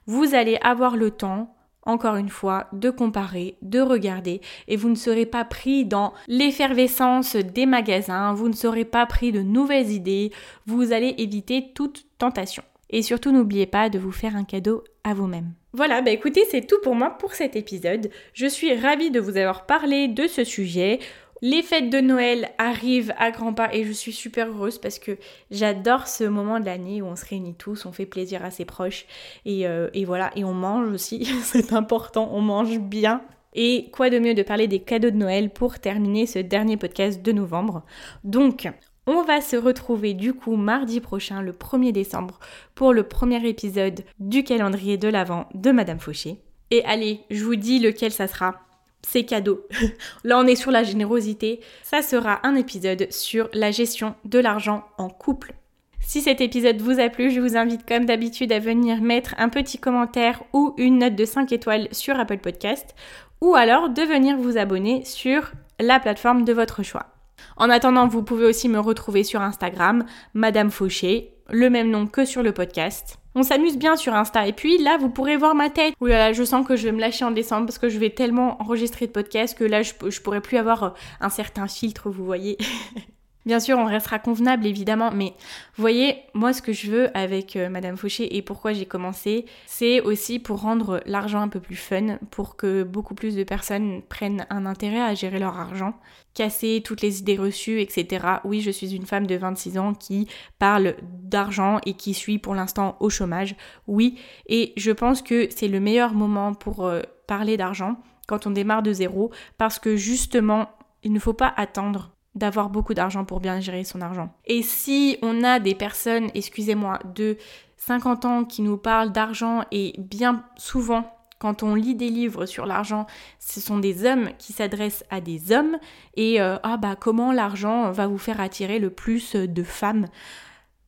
Vous 0.05 0.35
allez 0.35 0.57
avoir 0.61 0.97
le 0.97 1.11
temps 1.11 1.53
encore 1.87 2.17
une 2.17 2.29
fois, 2.29 2.67
de 2.73 2.89
comparer, 2.89 3.57
de 3.61 3.79
regarder, 3.79 4.41
et 4.67 4.75
vous 4.75 4.89
ne 4.89 4.95
serez 4.95 5.25
pas 5.25 5.45
pris 5.45 5.85
dans 5.85 6.13
l'effervescence 6.27 7.37
des 7.37 7.65
magasins, 7.65 8.33
vous 8.33 8.49
ne 8.49 8.53
serez 8.53 8.83
pas 8.83 9.05
pris 9.05 9.31
de 9.31 9.41
nouvelles 9.41 9.91
idées, 9.91 10.31
vous 10.65 10.91
allez 10.91 11.15
éviter 11.17 11.71
toute 11.73 12.05
tentation. 12.17 12.63
Et 12.89 13.01
surtout, 13.01 13.31
n'oubliez 13.31 13.65
pas 13.65 13.89
de 13.89 13.99
vous 13.99 14.11
faire 14.11 14.35
un 14.35 14.43
cadeau 14.43 14.83
à 15.03 15.13
vous-même. 15.13 15.53
Voilà, 15.73 16.01
bah 16.01 16.11
écoutez, 16.11 16.43
c'est 16.49 16.65
tout 16.65 16.79
pour 16.81 16.95
moi 16.95 17.11
pour 17.19 17.33
cet 17.33 17.55
épisode. 17.55 18.09
Je 18.33 18.47
suis 18.47 18.73
ravie 18.73 19.11
de 19.11 19.19
vous 19.19 19.37
avoir 19.37 19.65
parlé 19.65 20.07
de 20.07 20.27
ce 20.27 20.43
sujet. 20.43 20.99
Les 21.41 21.61
fêtes 21.61 21.91
de 21.91 21.99
Noël 21.99 22.49
arrivent 22.57 23.13
à 23.17 23.29
grands 23.29 23.53
pas 23.53 23.73
et 23.73 23.83
je 23.83 23.91
suis 23.91 24.11
super 24.11 24.47
heureuse 24.47 24.79
parce 24.79 24.97
que 24.97 25.17
j'adore 25.51 26.07
ce 26.07 26.23
moment 26.23 26.59
de 26.59 26.65
l'année 26.65 27.01
où 27.03 27.05
on 27.05 27.15
se 27.15 27.25
réunit 27.25 27.53
tous, 27.53 27.85
on 27.85 27.91
fait 27.91 28.07
plaisir 28.07 28.43
à 28.43 28.49
ses 28.49 28.65
proches 28.65 29.05
et, 29.45 29.67
euh, 29.67 29.89
et 29.93 30.03
voilà, 30.03 30.31
et 30.35 30.43
on 30.43 30.53
mange 30.53 30.89
aussi, 30.89 31.25
c'est 31.43 31.73
important, 31.73 32.29
on 32.33 32.41
mange 32.41 32.79
bien. 32.79 33.21
Et 33.53 33.89
quoi 33.91 34.09
de 34.09 34.19
mieux 34.19 34.33
de 34.33 34.43
parler 34.43 34.67
des 34.67 34.79
cadeaux 34.79 35.09
de 35.09 35.15
Noël 35.15 35.49
pour 35.51 35.79
terminer 35.79 36.25
ce 36.25 36.39
dernier 36.39 36.77
podcast 36.77 37.21
de 37.21 37.31
novembre? 37.31 37.83
Donc, 38.23 38.67
on 39.07 39.23
va 39.23 39.41
se 39.41 39.55
retrouver 39.55 40.13
du 40.13 40.33
coup 40.33 40.57
mardi 40.57 40.99
prochain, 40.99 41.41
le 41.41 41.53
1er 41.53 41.93
décembre, 41.93 42.39
pour 42.75 42.93
le 42.93 43.03
premier 43.03 43.47
épisode 43.47 44.01
du 44.19 44.43
calendrier 44.43 44.97
de 44.97 45.07
l'Avent 45.07 45.47
de 45.55 45.71
Madame 45.71 45.99
Fauché. 45.99 46.41
Et 46.69 46.83
allez, 46.83 47.21
je 47.31 47.43
vous 47.43 47.55
dis 47.55 47.79
lequel 47.79 48.11
ça 48.11 48.27
sera. 48.27 48.59
C'est 49.01 49.23
cadeau. 49.23 49.65
Là, 50.25 50.37
on 50.37 50.45
est 50.45 50.57
sur 50.57 50.71
la 50.71 50.83
générosité. 50.83 51.61
Ça 51.83 52.01
sera 52.01 52.45
un 52.45 52.55
épisode 52.55 53.07
sur 53.09 53.49
la 53.53 53.71
gestion 53.71 54.15
de 54.25 54.39
l'argent 54.39 54.83
en 54.97 55.07
couple. 55.07 55.53
Si 56.01 56.21
cet 56.21 56.41
épisode 56.41 56.81
vous 56.81 56.99
a 56.99 57.09
plu, 57.09 57.31
je 57.31 57.39
vous 57.39 57.55
invite 57.55 57.87
comme 57.87 58.05
d'habitude 58.05 58.51
à 58.51 58.59
venir 58.59 59.01
mettre 59.01 59.33
un 59.37 59.49
petit 59.49 59.77
commentaire 59.77 60.43
ou 60.53 60.73
une 60.77 60.99
note 60.99 61.15
de 61.15 61.25
5 61.25 61.51
étoiles 61.51 61.87
sur 61.91 62.19
Apple 62.19 62.37
Podcast 62.39 62.95
ou 63.41 63.55
alors 63.55 63.89
de 63.89 64.01
venir 64.01 64.37
vous 64.37 64.57
abonner 64.57 65.05
sur 65.05 65.51
la 65.79 65.99
plateforme 65.99 66.43
de 66.43 66.53
votre 66.53 66.83
choix. 66.83 67.16
En 67.57 67.69
attendant, 67.71 68.07
vous 68.07 68.23
pouvez 68.23 68.45
aussi 68.45 68.69
me 68.69 68.79
retrouver 68.79 69.23
sur 69.23 69.41
Instagram, 69.41 70.05
Madame 70.33 70.69
Fauché, 70.69 71.33
le 71.49 71.69
même 71.69 71.89
nom 71.89 72.05
que 72.05 72.23
sur 72.23 72.43
le 72.43 72.51
podcast. 72.51 73.17
On 73.33 73.43
s'amuse 73.43 73.77
bien 73.77 73.95
sur 73.95 74.13
Insta. 74.13 74.47
Et 74.47 74.53
puis 74.53 74.77
là, 74.77 74.97
vous 74.97 75.09
pourrez 75.09 75.37
voir 75.37 75.55
ma 75.55 75.69
tête. 75.69 75.93
Oui, 75.99 76.11
là, 76.11 76.33
je 76.33 76.43
sens 76.43 76.65
que 76.67 76.75
je 76.75 76.83
vais 76.83 76.91
me 76.91 76.99
lâcher 76.99 77.25
en 77.25 77.31
décembre 77.31 77.65
parce 77.65 77.77
que 77.77 77.89
je 77.89 77.97
vais 77.97 78.09
tellement 78.09 78.61
enregistrer 78.61 79.07
de 79.07 79.11
podcasts 79.11 79.57
que 79.57 79.63
là, 79.63 79.81
je, 79.81 79.93
je 80.07 80.21
pourrais 80.21 80.41
plus 80.41 80.57
avoir 80.57 80.93
un 81.19 81.29
certain 81.29 81.67
filtre, 81.67 82.09
vous 82.09 82.25
voyez. 82.25 82.57
Bien 83.47 83.61
sûr, 83.61 83.77
on 83.77 83.85
restera 83.85 84.19
convenable 84.19 84.65
évidemment, 84.65 85.09
mais 85.09 85.33
vous 85.77 85.81
voyez, 85.81 86.17
moi 86.33 86.51
ce 86.51 86.61
que 86.61 86.73
je 86.73 86.91
veux 86.91 87.17
avec 87.17 87.55
euh, 87.55 87.69
Madame 87.69 87.95
Fauché 87.95 88.35
et 88.35 88.41
pourquoi 88.41 88.73
j'ai 88.73 88.85
commencé, 88.85 89.45
c'est 89.65 90.01
aussi 90.01 90.37
pour 90.37 90.59
rendre 90.59 91.01
l'argent 91.05 91.39
un 91.39 91.47
peu 91.47 91.61
plus 91.61 91.77
fun, 91.77 92.17
pour 92.29 92.57
que 92.57 92.83
beaucoup 92.83 93.15
plus 93.15 93.37
de 93.37 93.45
personnes 93.45 94.01
prennent 94.09 94.45
un 94.49 94.65
intérêt 94.65 94.99
à 94.99 95.15
gérer 95.15 95.39
leur 95.39 95.57
argent, 95.57 95.93
casser 96.33 96.81
toutes 96.83 97.01
les 97.01 97.19
idées 97.19 97.37
reçues, 97.37 97.79
etc. 97.79 98.25
Oui, 98.43 98.59
je 98.59 98.69
suis 98.69 98.93
une 98.93 99.05
femme 99.05 99.27
de 99.27 99.35
26 99.35 99.77
ans 99.77 99.93
qui 99.93 100.27
parle 100.59 100.95
d'argent 101.01 101.79
et 101.85 101.93
qui 101.93 102.13
suis 102.13 102.39
pour 102.39 102.53
l'instant 102.53 102.97
au 102.99 103.09
chômage. 103.09 103.55
Oui, 103.87 104.19
et 104.47 104.73
je 104.75 104.91
pense 104.91 105.21
que 105.21 105.47
c'est 105.55 105.69
le 105.69 105.79
meilleur 105.79 106.13
moment 106.13 106.53
pour 106.53 106.85
euh, 106.85 107.01
parler 107.27 107.55
d'argent 107.55 107.95
quand 108.27 108.45
on 108.45 108.51
démarre 108.51 108.83
de 108.83 108.91
zéro, 108.91 109.31
parce 109.57 109.79
que 109.79 109.95
justement, 109.95 110.67
il 111.03 111.13
ne 111.13 111.19
faut 111.19 111.31
pas 111.31 111.53
attendre 111.55 112.16
d'avoir 112.37 112.69
beaucoup 112.69 112.93
d'argent 112.93 113.25
pour 113.25 113.39
bien 113.39 113.59
gérer 113.59 113.83
son 113.83 114.01
argent. 114.01 114.33
Et 114.45 114.61
si 114.61 115.17
on 115.21 115.43
a 115.43 115.59
des 115.59 115.75
personnes, 115.75 116.29
excusez-moi, 116.33 116.99
de 117.15 117.37
50 117.77 118.25
ans 118.25 118.45
qui 118.45 118.61
nous 118.61 118.77
parlent 118.77 119.11
d'argent 119.11 119.63
et 119.71 119.93
bien 119.97 120.43
souvent 120.57 121.13
quand 121.39 121.61
on 121.61 121.75
lit 121.75 121.93
des 121.93 122.09
livres 122.09 122.47
sur 122.47 122.65
l'argent, 122.65 123.05
ce 123.39 123.61
sont 123.61 123.77
des 123.77 124.05
hommes 124.05 124.29
qui 124.39 124.53
s'adressent 124.53 125.05
à 125.11 125.21
des 125.21 125.51
hommes 125.51 125.77
et 126.15 126.41
euh, 126.41 126.57
ah 126.63 126.77
bah 126.77 126.95
comment 126.99 127.31
l'argent 127.31 127.91
va 127.91 128.07
vous 128.07 128.17
faire 128.17 128.41
attirer 128.41 128.79
le 128.79 128.89
plus 128.89 129.35
de 129.35 129.63
femmes? 129.63 130.07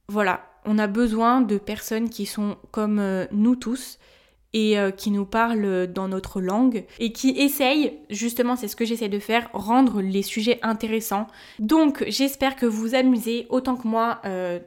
Voilà, 0.07 0.41
on 0.65 0.79
a 0.79 0.87
besoin 0.87 1.41
de 1.41 1.57
personnes 1.57 2.09
qui 2.09 2.25
sont 2.25 2.57
comme 2.71 2.97
euh, 2.99 3.27
nous 3.31 3.55
tous 3.55 3.99
et 4.53 4.79
euh, 4.79 4.91
qui 4.91 5.11
nous 5.11 5.25
parlent 5.25 5.87
dans 5.87 6.07
notre 6.07 6.41
langue 6.41 6.85
et 6.99 7.11
qui 7.11 7.31
essayent, 7.31 7.99
justement 8.09 8.55
c'est 8.55 8.67
ce 8.67 8.75
que 8.75 8.85
j'essaie 8.85 9.09
de 9.09 9.19
faire, 9.19 9.49
rendre 9.53 10.01
les 10.01 10.23
sujets 10.23 10.59
intéressants. 10.61 11.27
Donc 11.59 12.03
j'espère 12.07 12.55
que 12.55 12.65
vous 12.65 12.79
vous 12.79 12.95
amusez 12.95 13.45
autant 13.49 13.75
que 13.75 13.87
moi 13.87 14.21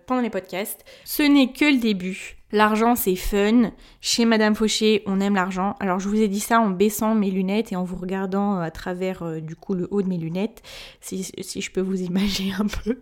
pendant 0.06 0.20
les 0.20 0.30
podcasts. 0.30 0.84
Ce 1.04 1.22
n'est 1.22 1.52
que 1.52 1.64
le 1.64 1.78
début. 1.78 2.41
L'argent, 2.52 2.94
c'est 2.96 3.16
fun. 3.16 3.72
Chez 4.02 4.26
Madame 4.26 4.54
Fauché, 4.54 5.02
on 5.06 5.20
aime 5.20 5.34
l'argent. 5.34 5.74
Alors, 5.80 5.98
je 5.98 6.08
vous 6.08 6.20
ai 6.20 6.28
dit 6.28 6.40
ça 6.40 6.60
en 6.60 6.68
baissant 6.68 7.14
mes 7.14 7.30
lunettes 7.30 7.72
et 7.72 7.76
en 7.76 7.84
vous 7.84 7.96
regardant 7.96 8.58
euh, 8.58 8.62
à 8.62 8.70
travers, 8.70 9.22
euh, 9.22 9.40
du 9.40 9.56
coup, 9.56 9.74
le 9.74 9.88
haut 9.90 10.02
de 10.02 10.08
mes 10.08 10.18
lunettes, 10.18 10.62
si, 11.00 11.24
si 11.40 11.60
je 11.62 11.70
peux 11.70 11.80
vous 11.80 12.02
imaginer 12.02 12.52
un 12.58 12.66
peu. 12.66 13.00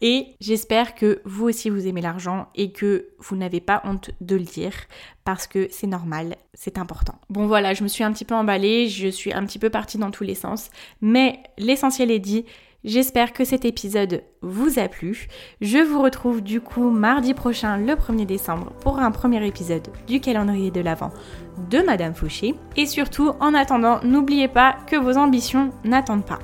Et 0.00 0.28
j'espère 0.40 0.94
que 0.94 1.20
vous 1.24 1.44
aussi, 1.44 1.68
vous 1.68 1.86
aimez 1.86 2.00
l'argent 2.00 2.48
et 2.54 2.72
que 2.72 3.08
vous 3.18 3.36
n'avez 3.36 3.60
pas 3.60 3.82
honte 3.84 4.10
de 4.22 4.36
le 4.36 4.44
dire 4.44 4.72
parce 5.24 5.46
que 5.46 5.68
c'est 5.70 5.88
normal, 5.88 6.36
c'est 6.54 6.78
important. 6.78 7.18
Bon, 7.28 7.46
voilà, 7.46 7.74
je 7.74 7.82
me 7.82 7.88
suis 7.88 8.04
un 8.04 8.12
petit 8.12 8.24
peu 8.24 8.34
emballée, 8.34 8.88
je 8.88 9.08
suis 9.08 9.32
un 9.32 9.44
petit 9.44 9.58
peu 9.58 9.70
partie 9.70 9.98
dans 9.98 10.12
tous 10.12 10.24
les 10.24 10.36
sens, 10.36 10.70
mais 11.00 11.40
l'essentiel 11.58 12.10
est 12.10 12.20
dit. 12.20 12.44
J'espère 12.86 13.32
que 13.32 13.44
cet 13.44 13.64
épisode 13.64 14.22
vous 14.42 14.78
a 14.78 14.86
plu. 14.86 15.26
Je 15.60 15.78
vous 15.78 16.00
retrouve 16.00 16.40
du 16.40 16.60
coup 16.60 16.88
mardi 16.88 17.34
prochain, 17.34 17.78
le 17.78 17.94
1er 17.94 18.26
décembre, 18.26 18.72
pour 18.80 19.00
un 19.00 19.10
premier 19.10 19.44
épisode 19.44 19.88
du 20.06 20.20
calendrier 20.20 20.70
de 20.70 20.80
l'Avent 20.80 21.10
de 21.68 21.80
Madame 21.80 22.14
Fauché. 22.14 22.54
Et 22.76 22.86
surtout, 22.86 23.32
en 23.40 23.54
attendant, 23.54 23.98
n'oubliez 24.04 24.46
pas 24.46 24.76
que 24.86 24.94
vos 24.94 25.18
ambitions 25.18 25.72
n'attendent 25.84 26.24
pas. 26.24 26.38